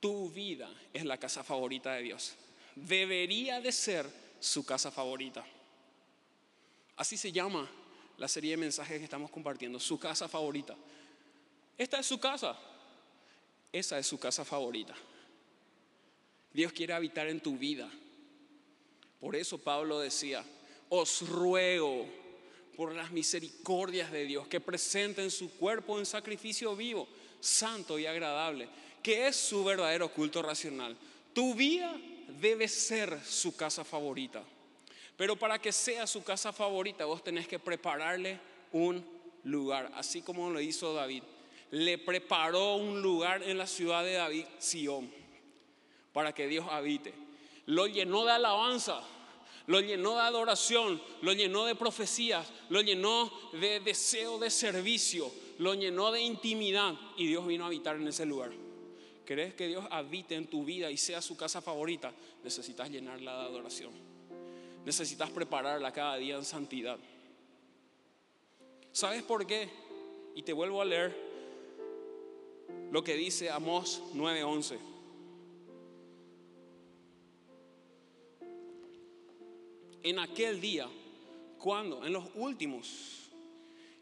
Tu 0.01 0.31
vida 0.31 0.71
es 0.93 1.05
la 1.05 1.19
casa 1.19 1.45
favorita 1.45 1.95
de 1.95 2.03
Dios. 2.03 2.35
Debería 2.75 3.61
de 3.61 3.73
ser 3.73 4.07
su 4.41 4.65
casa 4.65 4.91
favorita. 4.91 5.45
Así 6.97 7.17
se 7.17 7.33
llama 7.33 7.71
la 8.17 8.29
serie 8.29 8.53
de 8.53 8.57
mensajes 8.59 8.99
que 8.99 9.05
estamos 9.05 9.31
compartiendo, 9.31 9.79
su 9.81 9.99
casa 9.99 10.29
favorita. 10.29 10.77
Esta 11.77 11.99
es 12.01 12.07
su 12.07 12.19
casa. 12.19 12.59
Esa 13.73 13.99
es 13.99 14.07
su 14.07 14.19
casa 14.19 14.45
favorita. 14.45 14.95
Dios 16.53 16.73
quiere 16.73 16.93
habitar 16.93 17.29
en 17.29 17.41
tu 17.41 17.57
vida. 17.57 17.89
Por 19.21 19.37
eso 19.37 19.59
Pablo 19.59 20.01
decía, 20.01 20.45
os 20.89 21.29
ruego 21.29 22.07
por 22.77 22.95
las 22.95 23.13
misericordias 23.13 24.11
de 24.11 24.25
Dios 24.25 24.49
que 24.49 24.61
presenten 24.61 25.31
su 25.31 25.51
cuerpo 25.53 25.99
en 25.99 26.07
sacrificio 26.07 26.75
vivo, 26.75 27.07
santo 27.39 27.99
y 27.99 28.07
agradable, 28.07 28.69
que 29.03 29.29
es 29.29 29.37
su 29.37 29.63
verdadero 29.63 30.13
culto 30.13 30.43
racional. 30.43 30.97
Tu 31.33 31.55
vida 31.55 31.95
debe 32.41 32.67
ser 32.67 33.21
su 33.25 33.55
casa 33.55 33.85
favorita. 33.85 34.43
Pero 35.17 35.37
para 35.37 35.61
que 35.61 35.71
sea 35.71 36.07
su 36.07 36.25
casa 36.25 36.53
favorita, 36.53 37.05
vos 37.05 37.23
tenés 37.23 37.47
que 37.47 37.59
prepararle 37.59 38.41
un 38.73 39.05
lugar, 39.45 39.93
así 39.95 40.23
como 40.23 40.51
lo 40.51 40.61
hizo 40.61 40.95
David. 40.95 41.23
Le 41.71 41.99
preparó 41.99 42.77
un 42.77 43.01
lugar 43.01 43.43
en 43.43 43.59
la 43.59 43.67
ciudad 43.67 44.05
de 44.05 44.15
David, 44.15 44.45
Sión, 44.59 45.11
para 46.13 46.35
que 46.35 46.49
Dios 46.49 46.67
habite. 46.69 47.15
Lo 47.67 47.87
llenó 47.87 48.25
de 48.25 48.33
alabanza, 48.33 49.01
lo 49.67 49.81
llenó 49.81 50.15
de 50.15 50.23
adoración, 50.23 51.01
lo 51.23 51.33
llenó 51.33 51.65
de 51.65 51.77
profecías, 51.77 52.53
lo 52.71 52.81
llenó 52.81 53.31
de 53.53 53.79
deseo 53.81 54.39
de 54.39 54.51
servicio, 54.51 55.31
lo 55.59 55.75
llenó 55.75 56.11
de 56.11 56.23
intimidad 56.23 56.95
y 57.17 57.29
Dios 57.29 57.47
vino 57.47 57.65
a 57.65 57.67
habitar 57.69 57.97
en 57.97 58.09
ese 58.09 58.27
lugar. 58.27 58.51
¿Querés 59.25 59.55
que 59.55 59.69
Dios 59.69 59.85
habite 59.93 60.35
en 60.35 60.49
tu 60.49 60.65
vida 60.65 60.91
y 60.91 60.97
sea 60.97 61.23
su 61.23 61.37
casa 61.37 61.63
favorita? 61.63 62.13
Necesitas 62.43 62.91
llenarla 62.91 63.33
de 63.33 63.47
adoración. 63.47 63.93
Necesitas 64.85 65.31
prepararla 65.31 65.93
cada 65.93 66.17
día 66.17 66.35
en 66.35 66.45
santidad. 66.45 66.99
¿Sabes 68.91 69.23
por 69.23 69.47
qué? 69.47 69.71
Y 70.35 70.43
te 70.43 70.53
vuelvo 70.53 70.83
a 70.83 70.85
leer 70.85 71.30
lo 72.91 73.05
que 73.05 73.15
dice 73.15 73.51
Amós 73.51 74.03
9:11. 74.15 74.79
En 80.03 80.19
aquel 80.19 80.61
día, 80.61 80.89
cuando, 81.59 82.07
en 82.07 82.13
los 82.13 82.25
últimos, 82.35 83.31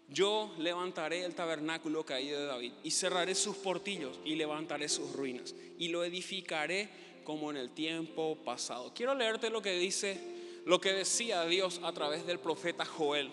yo 0.09 0.55
levantaré 0.59 1.25
el 1.25 1.35
tabernáculo 1.35 2.05
caído 2.05 2.41
de 2.41 2.47
David 2.47 2.73
y 2.83 2.91
cerraré 2.91 3.35
sus 3.35 3.57
portillos 3.57 4.19
y 4.25 4.37
levantaré 4.37 4.89
sus 4.89 5.13
ruinas 5.13 5.55
y 5.79 5.89
lo 5.89 6.05
edificaré 6.05 6.89
como 7.25 7.51
en 7.51 7.59
el 7.59 7.71
tiempo 7.71 8.37
pasado. 8.43 8.93
Quiero 8.95 9.15
leerte 9.15 9.51
lo 9.51 9.61
que 9.61 9.73
dice, 9.73 10.19
lo 10.65 10.81
que 10.81 10.95
decía 10.95 11.45
Dios 11.45 11.81
a 11.83 11.93
través 11.93 12.25
del 12.27 12.39
profeta 12.39 12.87
Joel. 12.87 13.31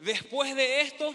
Después 0.00 0.54
de 0.54 0.82
esto, 0.82 1.14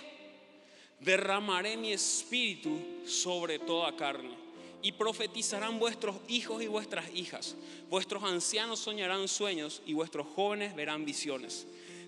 derramaré 1.00 1.78
mi 1.78 1.92
espíritu 1.92 2.80
sobre 3.06 3.60
toda 3.60 3.96
carne 3.96 4.36
y 4.82 4.92
profetizarán 4.92 5.80
vuestros 5.80 6.16
hijos 6.28 6.62
y 6.62 6.68
vuestras 6.68 7.06
hijas. 7.16 7.56
Vuestros 7.90 8.24
ancianos 8.24 8.80
soñarán 8.80 9.28
sueños 9.28 9.82
y 9.86 9.94
vuestros 9.94 10.28
jóvenes 10.36 10.76
verán 10.76 11.06
visiones. 11.06 11.66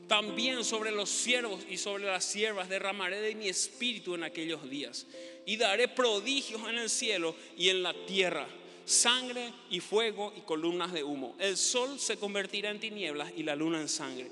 También 0.08 0.64
sobre 0.64 0.92
los 0.92 1.10
siervos 1.10 1.66
y 1.70 1.78
sobre 1.78 2.06
las 2.06 2.24
siervas 2.24 2.70
derramaré 2.70 3.20
de 3.20 3.36
mi 3.36 3.50
espíritu 3.50 4.16
en 4.16 4.24
aquellos 4.24 4.70
días 4.70 5.06
y 5.46 5.58
daré 5.58 5.88
prodigios 5.88 6.62
en 6.70 6.78
el 6.78 6.90
cielo 6.90 7.36
y 7.58 7.70
en 7.70 7.84
la 7.84 7.94
tierra, 8.06 8.48
sangre 8.86 9.52
y 9.70 9.80
fuego 9.80 10.34
y 10.38 10.42
columnas 10.42 10.94
de 10.94 11.04
humo. 11.04 11.36
El 11.40 11.58
sol 11.58 12.00
se 12.00 12.18
convertirá 12.18 12.70
en 12.70 12.80
tinieblas 12.80 13.34
y 13.36 13.44
la 13.44 13.56
luna 13.56 13.82
en 13.82 13.90
sangre. 13.90 14.32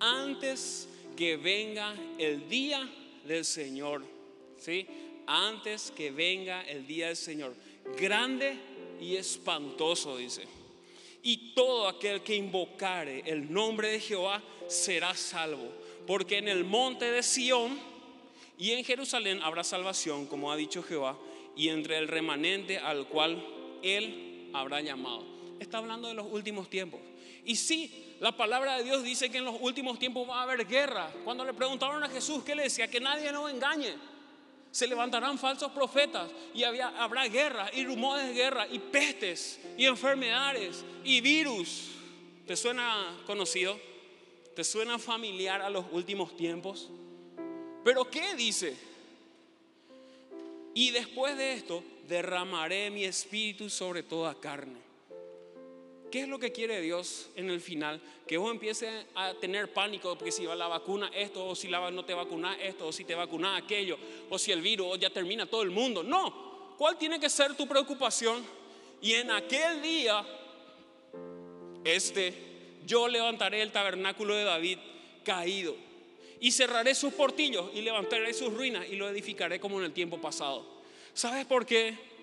Antes 0.00 0.88
que 1.16 1.36
venga 1.36 1.94
el 2.18 2.48
día 2.48 2.86
del 3.26 3.44
Señor, 3.44 4.04
¿sí? 4.58 4.86
Antes 5.26 5.90
que 5.90 6.10
venga 6.10 6.62
el 6.62 6.86
día 6.86 7.08
del 7.08 7.16
Señor, 7.16 7.54
grande 7.98 8.56
y 9.00 9.16
espantoso, 9.16 10.16
dice. 10.16 10.44
Y 11.22 11.54
todo 11.54 11.88
aquel 11.88 12.22
que 12.22 12.36
invocare 12.36 13.22
el 13.26 13.50
nombre 13.52 13.88
de 13.88 14.00
Jehová 14.00 14.42
será 14.68 15.14
salvo, 15.14 15.72
porque 16.06 16.38
en 16.38 16.48
el 16.48 16.64
monte 16.64 17.10
de 17.10 17.22
Sión 17.22 17.78
y 18.58 18.72
en 18.72 18.84
Jerusalén 18.84 19.40
habrá 19.42 19.64
salvación, 19.64 20.26
como 20.26 20.52
ha 20.52 20.56
dicho 20.56 20.82
Jehová, 20.82 21.18
y 21.56 21.68
entre 21.68 21.98
el 21.98 22.08
remanente 22.08 22.78
al 22.78 23.08
cual 23.08 23.44
él 23.82 24.50
habrá 24.52 24.80
llamado. 24.80 25.24
Está 25.60 25.78
hablando 25.78 26.08
de 26.08 26.14
los 26.14 26.26
últimos 26.30 26.68
tiempos. 26.68 27.00
Y 27.44 27.56
sí, 27.56 28.13
la 28.24 28.32
palabra 28.32 28.78
de 28.78 28.84
Dios 28.84 29.02
dice 29.02 29.30
que 29.30 29.36
en 29.36 29.44
los 29.44 29.56
últimos 29.60 29.98
tiempos 29.98 30.26
va 30.26 30.38
a 30.38 30.42
haber 30.44 30.66
guerra. 30.66 31.12
Cuando 31.24 31.44
le 31.44 31.52
preguntaron 31.52 32.02
a 32.02 32.08
Jesús, 32.08 32.42
¿qué 32.42 32.54
le 32.54 32.62
decía? 32.62 32.88
Que 32.88 32.98
nadie 32.98 33.30
nos 33.30 33.50
engañe. 33.50 33.96
Se 34.70 34.86
levantarán 34.86 35.38
falsos 35.38 35.70
profetas 35.72 36.30
y 36.54 36.62
habrá 36.62 37.28
guerra 37.28 37.68
y 37.74 37.84
rumores 37.84 38.28
de 38.28 38.32
guerra 38.32 38.66
y 38.66 38.78
pestes 38.78 39.60
y 39.76 39.84
enfermedades 39.84 40.86
y 41.04 41.20
virus. 41.20 41.90
¿Te 42.46 42.56
suena 42.56 43.14
conocido? 43.26 43.78
¿Te 44.56 44.64
suena 44.64 44.98
familiar 44.98 45.60
a 45.60 45.68
los 45.68 45.84
últimos 45.92 46.34
tiempos? 46.34 46.88
Pero 47.84 48.10
¿qué 48.10 48.34
dice? 48.36 48.74
Y 50.72 50.92
después 50.92 51.36
de 51.36 51.52
esto, 51.52 51.84
derramaré 52.08 52.88
mi 52.88 53.04
espíritu 53.04 53.68
sobre 53.68 54.02
toda 54.02 54.34
carne. 54.34 54.83
¿Qué 56.14 56.20
es 56.20 56.28
lo 56.28 56.38
que 56.38 56.52
quiere 56.52 56.80
Dios 56.80 57.28
en 57.34 57.50
el 57.50 57.60
final? 57.60 58.00
Que 58.24 58.36
vos 58.36 58.52
empieces 58.52 59.04
a 59.16 59.34
tener 59.34 59.72
pánico 59.72 60.16
porque 60.16 60.30
si 60.30 60.46
va 60.46 60.54
la 60.54 60.68
vacuna 60.68 61.10
esto, 61.12 61.44
o 61.44 61.56
si 61.56 61.66
la 61.66 61.90
no 61.90 62.04
te 62.04 62.14
vacuna 62.14 62.56
esto, 62.62 62.86
o 62.86 62.92
si 62.92 63.04
te 63.04 63.16
vacuna 63.16 63.56
aquello, 63.56 63.98
o 64.30 64.38
si 64.38 64.52
el 64.52 64.62
virus 64.62 64.96
ya 65.00 65.10
termina 65.10 65.44
todo 65.44 65.62
el 65.62 65.72
mundo. 65.72 66.04
No, 66.04 66.76
¿cuál 66.78 66.96
tiene 66.98 67.18
que 67.18 67.28
ser 67.28 67.56
tu 67.56 67.66
preocupación? 67.66 68.44
Y 69.02 69.14
en 69.14 69.32
aquel 69.32 69.82
día, 69.82 70.24
este, 71.82 72.32
yo 72.86 73.08
levantaré 73.08 73.60
el 73.60 73.72
tabernáculo 73.72 74.36
de 74.36 74.44
David 74.44 74.78
caído. 75.24 75.74
Y 76.38 76.52
cerraré 76.52 76.94
sus 76.94 77.12
portillos 77.12 77.72
y 77.74 77.82
levantaré 77.82 78.32
sus 78.34 78.54
ruinas 78.54 78.86
y 78.88 78.94
lo 78.94 79.08
edificaré 79.08 79.58
como 79.58 79.80
en 79.80 79.86
el 79.86 79.92
tiempo 79.92 80.20
pasado. 80.20 80.64
¿Sabes 81.12 81.44
por 81.44 81.66
qué? 81.66 82.13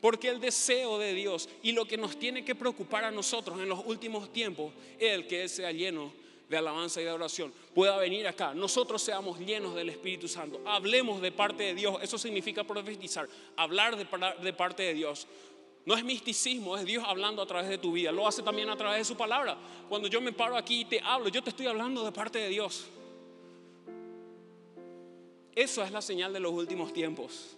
Porque 0.00 0.28
el 0.28 0.40
deseo 0.40 0.98
de 0.98 1.12
Dios 1.12 1.48
y 1.62 1.72
lo 1.72 1.84
que 1.86 1.96
nos 1.96 2.18
tiene 2.18 2.44
que 2.44 2.54
preocupar 2.54 3.04
a 3.04 3.10
nosotros 3.10 3.58
en 3.60 3.68
los 3.68 3.84
últimos 3.84 4.32
tiempos 4.32 4.72
es 4.98 5.12
el 5.12 5.26
que 5.26 5.48
sea 5.48 5.72
lleno 5.72 6.12
de 6.48 6.56
alabanza 6.56 7.00
y 7.00 7.04
de 7.04 7.10
oración. 7.10 7.52
Pueda 7.74 7.96
venir 7.96 8.26
acá, 8.26 8.54
nosotros 8.54 9.02
seamos 9.02 9.38
llenos 9.38 9.74
del 9.74 9.90
Espíritu 9.90 10.28
Santo, 10.28 10.60
hablemos 10.64 11.20
de 11.20 11.32
parte 11.32 11.64
de 11.64 11.74
Dios. 11.74 11.98
Eso 12.00 12.16
significa 12.16 12.64
profetizar, 12.64 13.28
hablar 13.56 13.96
de, 13.96 14.06
de 14.42 14.52
parte 14.52 14.84
de 14.84 14.94
Dios. 14.94 15.26
No 15.84 15.96
es 15.96 16.04
misticismo, 16.04 16.76
es 16.76 16.84
Dios 16.84 17.02
hablando 17.06 17.40
a 17.40 17.46
través 17.46 17.68
de 17.68 17.78
tu 17.78 17.92
vida. 17.92 18.12
Lo 18.12 18.26
hace 18.26 18.42
también 18.42 18.68
a 18.68 18.76
través 18.76 18.98
de 18.98 19.04
su 19.04 19.16
palabra. 19.16 19.56
Cuando 19.88 20.06
yo 20.06 20.20
me 20.20 20.32
paro 20.32 20.56
aquí 20.56 20.82
y 20.82 20.84
te 20.84 21.00
hablo, 21.00 21.28
yo 21.28 21.42
te 21.42 21.50
estoy 21.50 21.66
hablando 21.66 22.04
de 22.04 22.12
parte 22.12 22.38
de 22.38 22.48
Dios. 22.48 22.86
Eso 25.54 25.82
es 25.82 25.90
la 25.90 26.02
señal 26.02 26.32
de 26.32 26.40
los 26.40 26.52
últimos 26.52 26.92
tiempos. 26.92 27.56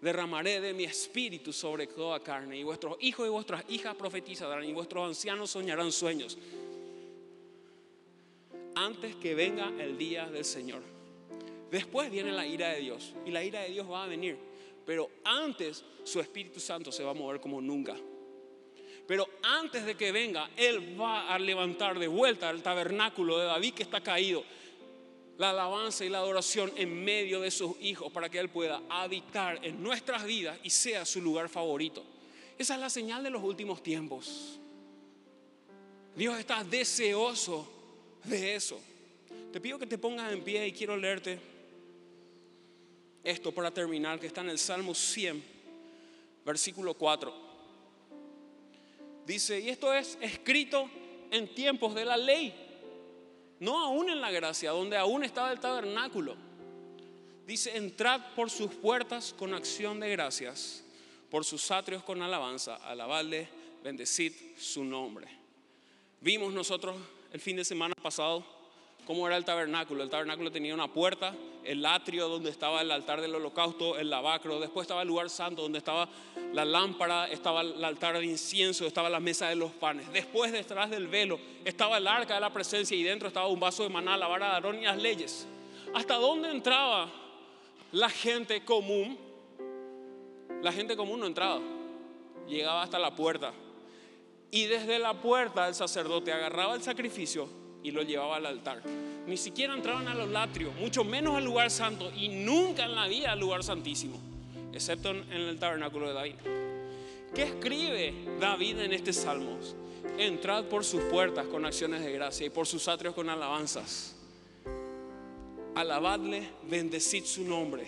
Derramaré 0.00 0.60
de 0.60 0.74
mi 0.74 0.84
espíritu 0.84 1.52
sobre 1.52 1.86
toda 1.86 2.20
carne, 2.20 2.58
y 2.58 2.62
vuestros 2.62 2.96
hijos 3.00 3.26
y 3.26 3.30
vuestras 3.30 3.64
hijas 3.68 3.94
profetizarán, 3.94 4.64
y 4.64 4.72
vuestros 4.72 5.06
ancianos 5.06 5.50
soñarán 5.50 5.90
sueños. 5.90 6.36
Antes 8.74 9.16
que 9.16 9.34
venga 9.34 9.72
el 9.78 9.96
día 9.96 10.26
del 10.26 10.44
Señor. 10.44 10.82
Después 11.70 12.10
viene 12.10 12.30
la 12.30 12.46
ira 12.46 12.70
de 12.70 12.80
Dios, 12.80 13.14
y 13.24 13.30
la 13.30 13.42
ira 13.42 13.62
de 13.62 13.70
Dios 13.70 13.90
va 13.90 14.04
a 14.04 14.06
venir. 14.06 14.36
Pero 14.84 15.10
antes 15.24 15.84
su 16.04 16.20
Espíritu 16.20 16.60
Santo 16.60 16.92
se 16.92 17.02
va 17.02 17.10
a 17.10 17.14
mover 17.14 17.40
como 17.40 17.60
nunca. 17.60 17.96
Pero 19.06 19.28
antes 19.42 19.84
de 19.86 19.96
que 19.96 20.12
venga, 20.12 20.50
Él 20.56 21.00
va 21.00 21.32
a 21.32 21.38
levantar 21.38 21.98
de 21.98 22.08
vuelta 22.08 22.50
el 22.50 22.62
tabernáculo 22.62 23.38
de 23.38 23.46
David 23.46 23.74
que 23.74 23.82
está 23.82 24.00
caído 24.00 24.44
la 25.38 25.50
alabanza 25.50 26.04
y 26.04 26.08
la 26.08 26.18
adoración 26.18 26.72
en 26.76 27.04
medio 27.04 27.40
de 27.40 27.50
sus 27.50 27.76
hijos 27.80 28.10
para 28.10 28.28
que 28.28 28.38
Él 28.38 28.48
pueda 28.48 28.82
habitar 28.88 29.64
en 29.64 29.82
nuestras 29.82 30.24
vidas 30.24 30.58
y 30.62 30.70
sea 30.70 31.04
su 31.04 31.20
lugar 31.20 31.48
favorito. 31.48 32.02
Esa 32.58 32.74
es 32.74 32.80
la 32.80 32.88
señal 32.90 33.22
de 33.22 33.30
los 33.30 33.42
últimos 33.42 33.82
tiempos. 33.82 34.58
Dios 36.14 36.38
está 36.38 36.64
deseoso 36.64 37.68
de 38.24 38.54
eso. 38.54 38.80
Te 39.52 39.60
pido 39.60 39.78
que 39.78 39.86
te 39.86 39.98
pongas 39.98 40.32
en 40.32 40.42
pie 40.42 40.66
y 40.66 40.72
quiero 40.72 40.96
leerte 40.96 41.38
esto 43.22 43.52
para 43.52 43.70
terminar, 43.70 44.18
que 44.18 44.26
está 44.26 44.40
en 44.40 44.50
el 44.50 44.58
Salmo 44.58 44.94
100, 44.94 45.42
versículo 46.44 46.94
4. 46.94 47.46
Dice, 49.26 49.60
y 49.60 49.68
esto 49.68 49.92
es 49.92 50.16
escrito 50.20 50.88
en 51.30 51.52
tiempos 51.52 51.94
de 51.94 52.04
la 52.04 52.16
ley 52.16 52.54
no 53.60 53.78
aún 53.78 54.10
en 54.10 54.20
la 54.20 54.30
gracia, 54.30 54.70
donde 54.70 54.96
aún 54.96 55.24
estaba 55.24 55.52
el 55.52 55.60
tabernáculo. 55.60 56.36
Dice, 57.46 57.76
entrad 57.76 58.20
por 58.34 58.50
sus 58.50 58.72
puertas 58.74 59.32
con 59.32 59.54
acción 59.54 60.00
de 60.00 60.10
gracias, 60.10 60.84
por 61.30 61.44
sus 61.44 61.70
atrios 61.70 62.02
con 62.02 62.20
alabanza, 62.22 62.76
alabadle, 62.76 63.48
bendecid 63.82 64.32
su 64.58 64.84
nombre. 64.84 65.28
Vimos 66.20 66.52
nosotros 66.52 66.96
el 67.32 67.40
fin 67.40 67.56
de 67.56 67.64
semana 67.64 67.94
pasado 68.02 68.44
cómo 69.06 69.26
era 69.26 69.36
el 69.36 69.44
tabernáculo. 69.44 70.02
El 70.02 70.10
tabernáculo 70.10 70.50
tenía 70.50 70.74
una 70.74 70.92
puerta, 70.92 71.34
el 71.66 71.84
atrio 71.84 72.28
donde 72.28 72.50
estaba 72.50 72.80
el 72.80 72.90
altar 72.90 73.20
del 73.20 73.34
holocausto, 73.34 73.98
el 73.98 74.10
lavacro, 74.10 74.60
después 74.60 74.84
estaba 74.84 75.02
el 75.02 75.08
lugar 75.08 75.30
santo 75.30 75.62
donde 75.62 75.78
estaba 75.78 76.08
la 76.52 76.64
lámpara, 76.64 77.26
estaba 77.28 77.62
el 77.62 77.84
altar 77.84 78.18
de 78.18 78.24
incienso, 78.24 78.86
estaba 78.86 79.10
la 79.10 79.20
mesa 79.20 79.48
de 79.48 79.56
los 79.56 79.72
panes. 79.72 80.10
Después, 80.12 80.52
detrás 80.52 80.90
del 80.90 81.08
velo, 81.08 81.38
estaba 81.64 81.98
el 81.98 82.06
arca 82.06 82.34
de 82.34 82.40
la 82.40 82.52
presencia 82.52 82.96
y 82.96 83.02
dentro 83.02 83.28
estaba 83.28 83.48
un 83.48 83.60
vaso 83.60 83.82
de 83.82 83.88
maná, 83.88 84.16
la 84.16 84.28
vara 84.28 84.46
de 84.46 84.52
Aarón 84.52 84.78
y 84.78 84.84
las 84.84 85.00
leyes. 85.00 85.46
¿Hasta 85.94 86.14
dónde 86.16 86.50
entraba 86.50 87.10
la 87.92 88.08
gente 88.08 88.64
común? 88.64 89.18
La 90.62 90.72
gente 90.72 90.96
común 90.96 91.20
no 91.20 91.26
entraba, 91.26 91.60
llegaba 92.48 92.82
hasta 92.82 92.98
la 92.98 93.14
puerta. 93.14 93.52
Y 94.50 94.66
desde 94.66 94.98
la 94.98 95.14
puerta 95.14 95.68
el 95.68 95.74
sacerdote 95.74 96.32
agarraba 96.32 96.74
el 96.74 96.82
sacrificio 96.82 97.65
y 97.86 97.92
lo 97.92 98.02
llevaba 98.02 98.36
al 98.36 98.46
altar. 98.46 98.82
Ni 99.28 99.36
siquiera 99.36 99.72
entraban 99.72 100.08
a 100.08 100.14
los 100.14 100.28
latrios, 100.28 100.74
mucho 100.74 101.04
menos 101.04 101.36
al 101.36 101.44
lugar 101.44 101.70
santo 101.70 102.10
y 102.16 102.28
nunca 102.28 102.84
en 102.84 102.96
la 102.96 103.06
vida 103.06 103.30
al 103.30 103.38
lugar 103.38 103.62
santísimo, 103.62 104.18
excepto 104.72 105.10
en 105.10 105.30
el 105.30 105.56
tabernáculo 105.56 106.08
de 106.08 106.14
David. 106.14 106.34
¿Qué 107.32 107.44
escribe 107.44 108.12
David 108.40 108.80
en 108.80 108.92
este 108.92 109.12
salmo? 109.12 109.56
Entrad 110.18 110.64
por 110.64 110.84
sus 110.84 111.00
puertas 111.04 111.46
con 111.46 111.64
acciones 111.64 112.04
de 112.04 112.10
gracia 112.10 112.46
y 112.46 112.50
por 112.50 112.66
sus 112.66 112.88
atrios 112.88 113.14
con 113.14 113.30
alabanzas. 113.30 114.16
Alabadle, 115.76 116.48
bendecid 116.68 117.24
su 117.24 117.44
nombre. 117.44 117.86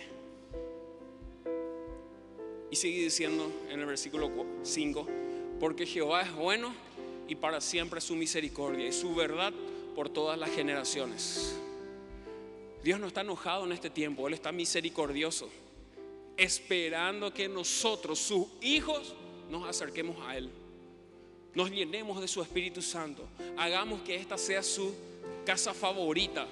Y 2.70 2.76
sigue 2.76 3.02
diciendo 3.02 3.50
en 3.68 3.80
el 3.80 3.86
versículo 3.86 4.30
5, 4.62 5.08
porque 5.58 5.86
Jehová 5.86 6.22
es 6.22 6.32
bueno 6.34 6.72
y 7.26 7.34
para 7.34 7.60
siempre 7.60 8.00
su 8.00 8.14
misericordia 8.14 8.86
y 8.86 8.92
su 8.92 9.12
verdad 9.12 9.52
por 9.98 10.08
todas 10.08 10.38
las 10.38 10.50
generaciones. 10.50 11.58
Dios 12.84 13.00
no 13.00 13.08
está 13.08 13.22
enojado 13.22 13.64
en 13.64 13.72
este 13.72 13.90
tiempo, 13.90 14.28
Él 14.28 14.34
está 14.34 14.52
misericordioso, 14.52 15.48
esperando 16.36 17.34
que 17.34 17.48
nosotros, 17.48 18.20
sus 18.20 18.46
hijos, 18.60 19.16
nos 19.50 19.68
acerquemos 19.68 20.16
a 20.24 20.36
Él. 20.36 20.50
Nos 21.52 21.72
llenemos 21.72 22.20
de 22.20 22.28
su 22.28 22.40
Espíritu 22.40 22.80
Santo. 22.80 23.24
Hagamos 23.56 24.00
que 24.02 24.14
esta 24.14 24.38
sea 24.38 24.62
su 24.62 24.94
casa 25.44 25.74
favorita 25.74 26.46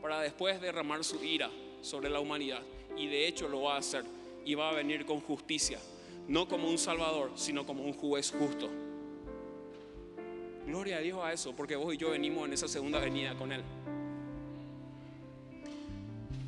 para 0.00 0.20
después 0.20 0.60
derramar 0.60 1.02
su 1.02 1.24
ira 1.24 1.50
sobre 1.82 2.08
la 2.08 2.20
humanidad. 2.20 2.62
Y 2.96 3.08
de 3.08 3.26
hecho 3.26 3.48
lo 3.48 3.62
va 3.62 3.74
a 3.74 3.78
hacer. 3.78 4.04
Y 4.44 4.54
va 4.54 4.70
a 4.70 4.72
venir 4.72 5.04
con 5.04 5.20
justicia. 5.20 5.80
No 6.28 6.46
como 6.46 6.70
un 6.70 6.78
salvador, 6.78 7.32
sino 7.34 7.66
como 7.66 7.82
un 7.82 7.92
juez 7.92 8.30
justo. 8.30 8.70
Gloria 10.66 10.96
a 10.96 11.00
Dios 11.00 11.20
a 11.22 11.32
eso, 11.32 11.54
porque 11.54 11.76
vos 11.76 11.94
y 11.94 11.96
yo 11.96 12.10
venimos 12.10 12.46
en 12.46 12.54
esa 12.54 12.68
segunda 12.68 12.98
venida 12.98 13.34
con 13.34 13.52
Él. 13.52 13.62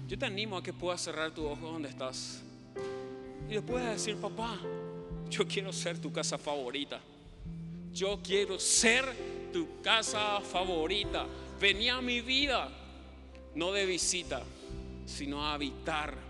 Yo 0.08 0.18
te 0.18 0.26
animo 0.26 0.56
a 0.56 0.62
que 0.62 0.72
puedas 0.72 1.00
cerrar 1.00 1.32
tu 1.32 1.46
ojo 1.46 1.66
donde 1.66 1.88
estás 1.88 2.42
y 3.48 3.54
le 3.54 3.62
puedas 3.62 3.92
decir, 3.92 4.16
papá, 4.16 4.58
yo 5.28 5.46
quiero 5.46 5.72
ser 5.72 5.98
tu 5.98 6.12
casa 6.12 6.38
favorita. 6.38 7.00
Yo 7.92 8.20
quiero 8.22 8.58
ser 8.58 9.04
tu 9.52 9.80
casa 9.82 10.40
favorita. 10.40 11.26
Venía 11.60 11.96
a 11.96 12.02
mi 12.02 12.20
vida, 12.20 12.68
no 13.54 13.72
de 13.72 13.86
visita, 13.86 14.42
sino 15.06 15.44
a 15.44 15.54
habitar. 15.54 16.25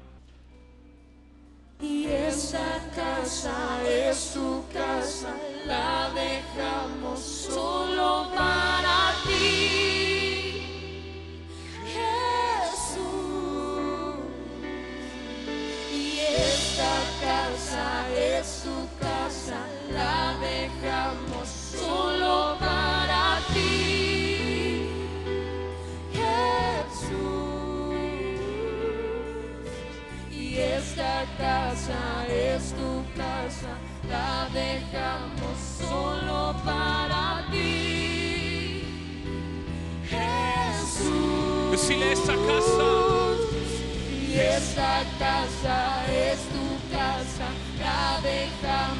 Y 1.80 2.06
esa 2.06 2.80
casa 2.94 3.82
es 3.86 4.32
tu 4.32 4.64
casa 4.72 5.34
la 5.66 6.10
dejamos 6.14 7.20
solo 7.20 8.30
para 8.34 9.14
ti, 9.26 10.62
Jesús. 11.94 13.04
Y 15.92 16.20
esta 16.20 16.94
casa 17.20 18.08
es 18.16 18.62
tu 18.62 18.75
casa 31.38 32.26
es 32.28 32.72
tu 32.72 33.04
casa 33.16 33.76
la 34.08 34.48
dejamos 34.52 35.58
solo 35.78 36.54
para 36.64 37.44
ti, 37.50 38.84
Jesús. 40.08 41.70
Decirle 41.72 42.12
esta 42.12 42.34
casa. 42.34 42.90
Y 44.28 44.38
esta 44.38 45.02
casa 45.18 46.04
es 46.12 46.38
tu 46.54 46.66
casa, 46.94 47.48
la 47.78 48.20
dejamos 48.20 48.95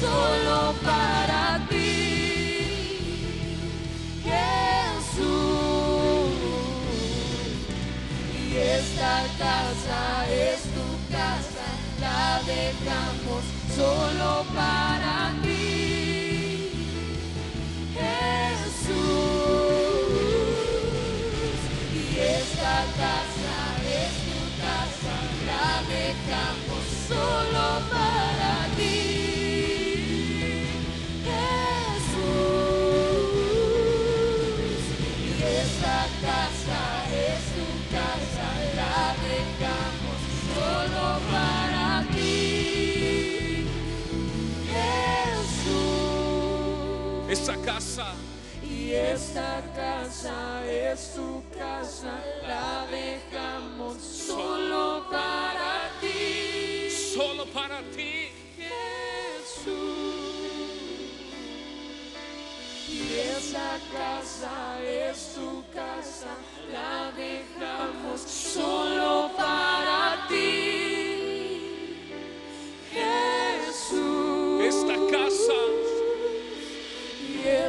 solo 0.00 0.74
para 0.82 1.60
ti, 1.68 1.78
Jesús. 4.24 5.20
Y 8.34 8.56
esta 8.56 9.24
casa 9.38 10.26
es 10.30 10.60
tu 10.76 10.88
casa, 11.12 11.66
la 12.00 12.40
dejamos 12.46 13.42
solo 13.76 14.30
para 14.54 14.86
ti, 14.86 14.89
esta 49.30 49.62
casa 49.76 50.66
es 50.66 51.14
tu 51.14 51.40
casa, 51.56 52.12
la 52.42 52.84
dejamos 52.90 54.02
solo 54.02 55.06
para 55.08 55.88
ti, 56.00 56.90
solo 57.14 57.44
para 57.54 57.80
ti. 57.94 58.28
Jesús. 58.58 59.70
Y 62.88 63.18
esta 63.36 63.78
casa 63.92 64.80
es 64.82 65.34
tu 65.36 65.62
casa, 65.72 66.34
la 66.72 67.12
dejamos 67.12 68.20
solo 68.22 69.30
para 69.36 69.69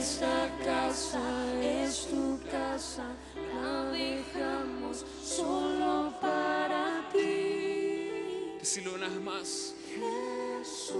esta 0.02 0.50
casa 0.66 1.22
es 1.62 2.08
tu 2.08 2.40
casa, 2.50 3.06
la 3.54 3.92
dejamos 3.92 5.06
solo 5.24 6.12
para 6.20 7.08
ti, 7.14 8.58
Decirlo 8.58 8.96
una 8.96 9.08
vez 9.10 9.22
más. 9.22 9.76
Jesús. 9.94 10.98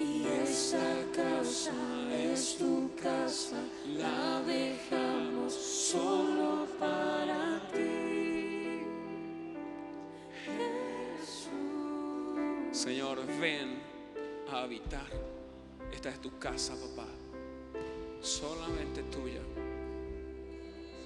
Y 0.00 0.26
esta 0.44 0.94
casa 1.12 1.72
es 2.12 2.56
tu 2.56 2.90
casa, 2.94 3.56
la 3.96 4.42
dejamos 4.42 5.52
solo 5.52 6.68
para 6.78 7.60
ti, 7.72 8.84
Jesús. 11.16 11.48
Señor, 12.78 13.26
ven 13.40 13.82
a 14.52 14.62
habitar. 14.62 15.43
Esta 15.94 16.10
es 16.10 16.20
tu 16.20 16.36
casa, 16.40 16.74
papá. 16.74 17.06
Solamente 18.20 19.04
tuya. 19.04 19.40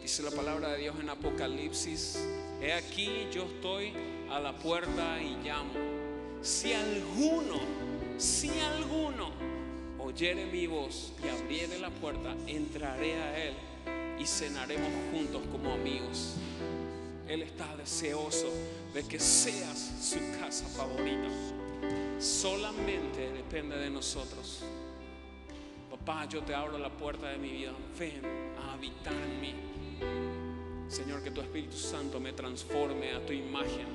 Dice 0.01 0.23
la 0.23 0.31
palabra 0.31 0.71
de 0.71 0.79
Dios 0.79 0.97
en 0.99 1.11
Apocalipsis. 1.11 2.19
He 2.63 2.73
aquí 2.73 3.29
yo 3.31 3.45
estoy 3.45 3.93
a 4.31 4.41
la 4.41 4.59
puerta 4.59 5.21
y 5.21 5.37
llamo. 5.45 5.73
Si 6.41 6.73
alguno, 6.73 7.61
si 8.17 8.49
alguno 8.49 9.31
oyere 9.99 10.47
mi 10.47 10.67
voz 10.67 11.13
y 11.23 11.29
abriere 11.29 11.79
la 11.79 11.91
puerta, 11.91 12.35
entraré 12.47 13.21
a 13.21 13.45
él 13.45 13.55
y 14.19 14.25
cenaremos 14.27 14.91
juntos 15.13 15.43
como 15.53 15.75
amigos. 15.75 16.37
Él 17.29 17.43
está 17.43 17.77
deseoso 17.77 18.51
de 18.95 19.03
que 19.03 19.21
seas 19.21 19.93
su 20.01 20.19
casa 20.41 20.65
favorita. 20.67 21.29
Solamente 22.19 23.31
depende 23.33 23.77
de 23.77 23.91
nosotros. 23.91 24.65
Papá, 26.09 26.25
yo 26.25 26.43
te 26.43 26.55
abro 26.55 26.79
la 26.79 26.89
puerta 26.89 27.29
de 27.29 27.37
mi 27.37 27.51
vida. 27.51 27.73
Ven 27.99 28.23
a 28.59 28.73
habitar 28.73 29.13
en 29.13 29.41
mí. 29.43 29.55
Señor, 30.89 31.23
que 31.23 31.31
tu 31.31 31.43
Espíritu 31.43 31.77
Santo 31.77 32.19
me 32.19 32.33
transforme 32.33 33.13
a 33.13 33.27
tu 33.27 33.35
imagen. 33.35 33.87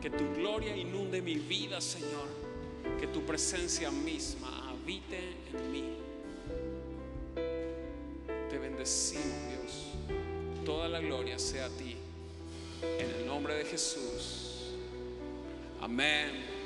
Que 0.00 0.08
tu 0.08 0.32
gloria 0.32 0.74
inunde 0.74 1.20
mi 1.20 1.34
vida, 1.34 1.78
Señor. 1.82 2.26
Que 2.98 3.06
tu 3.08 3.20
presencia 3.20 3.90
misma 3.90 4.70
habite 4.70 5.18
en 5.52 5.70
mí. 5.70 5.84
Te 8.48 8.56
bendecimos, 8.56 9.26
Dios. 9.50 10.64
Toda 10.64 10.88
la 10.88 11.00
gloria 11.00 11.38
sea 11.38 11.66
a 11.66 11.68
ti. 11.68 11.96
En 12.82 13.10
el 13.10 13.26
nombre 13.26 13.54
de 13.54 13.66
Jesús. 13.66 14.72
Amén. 15.82 16.57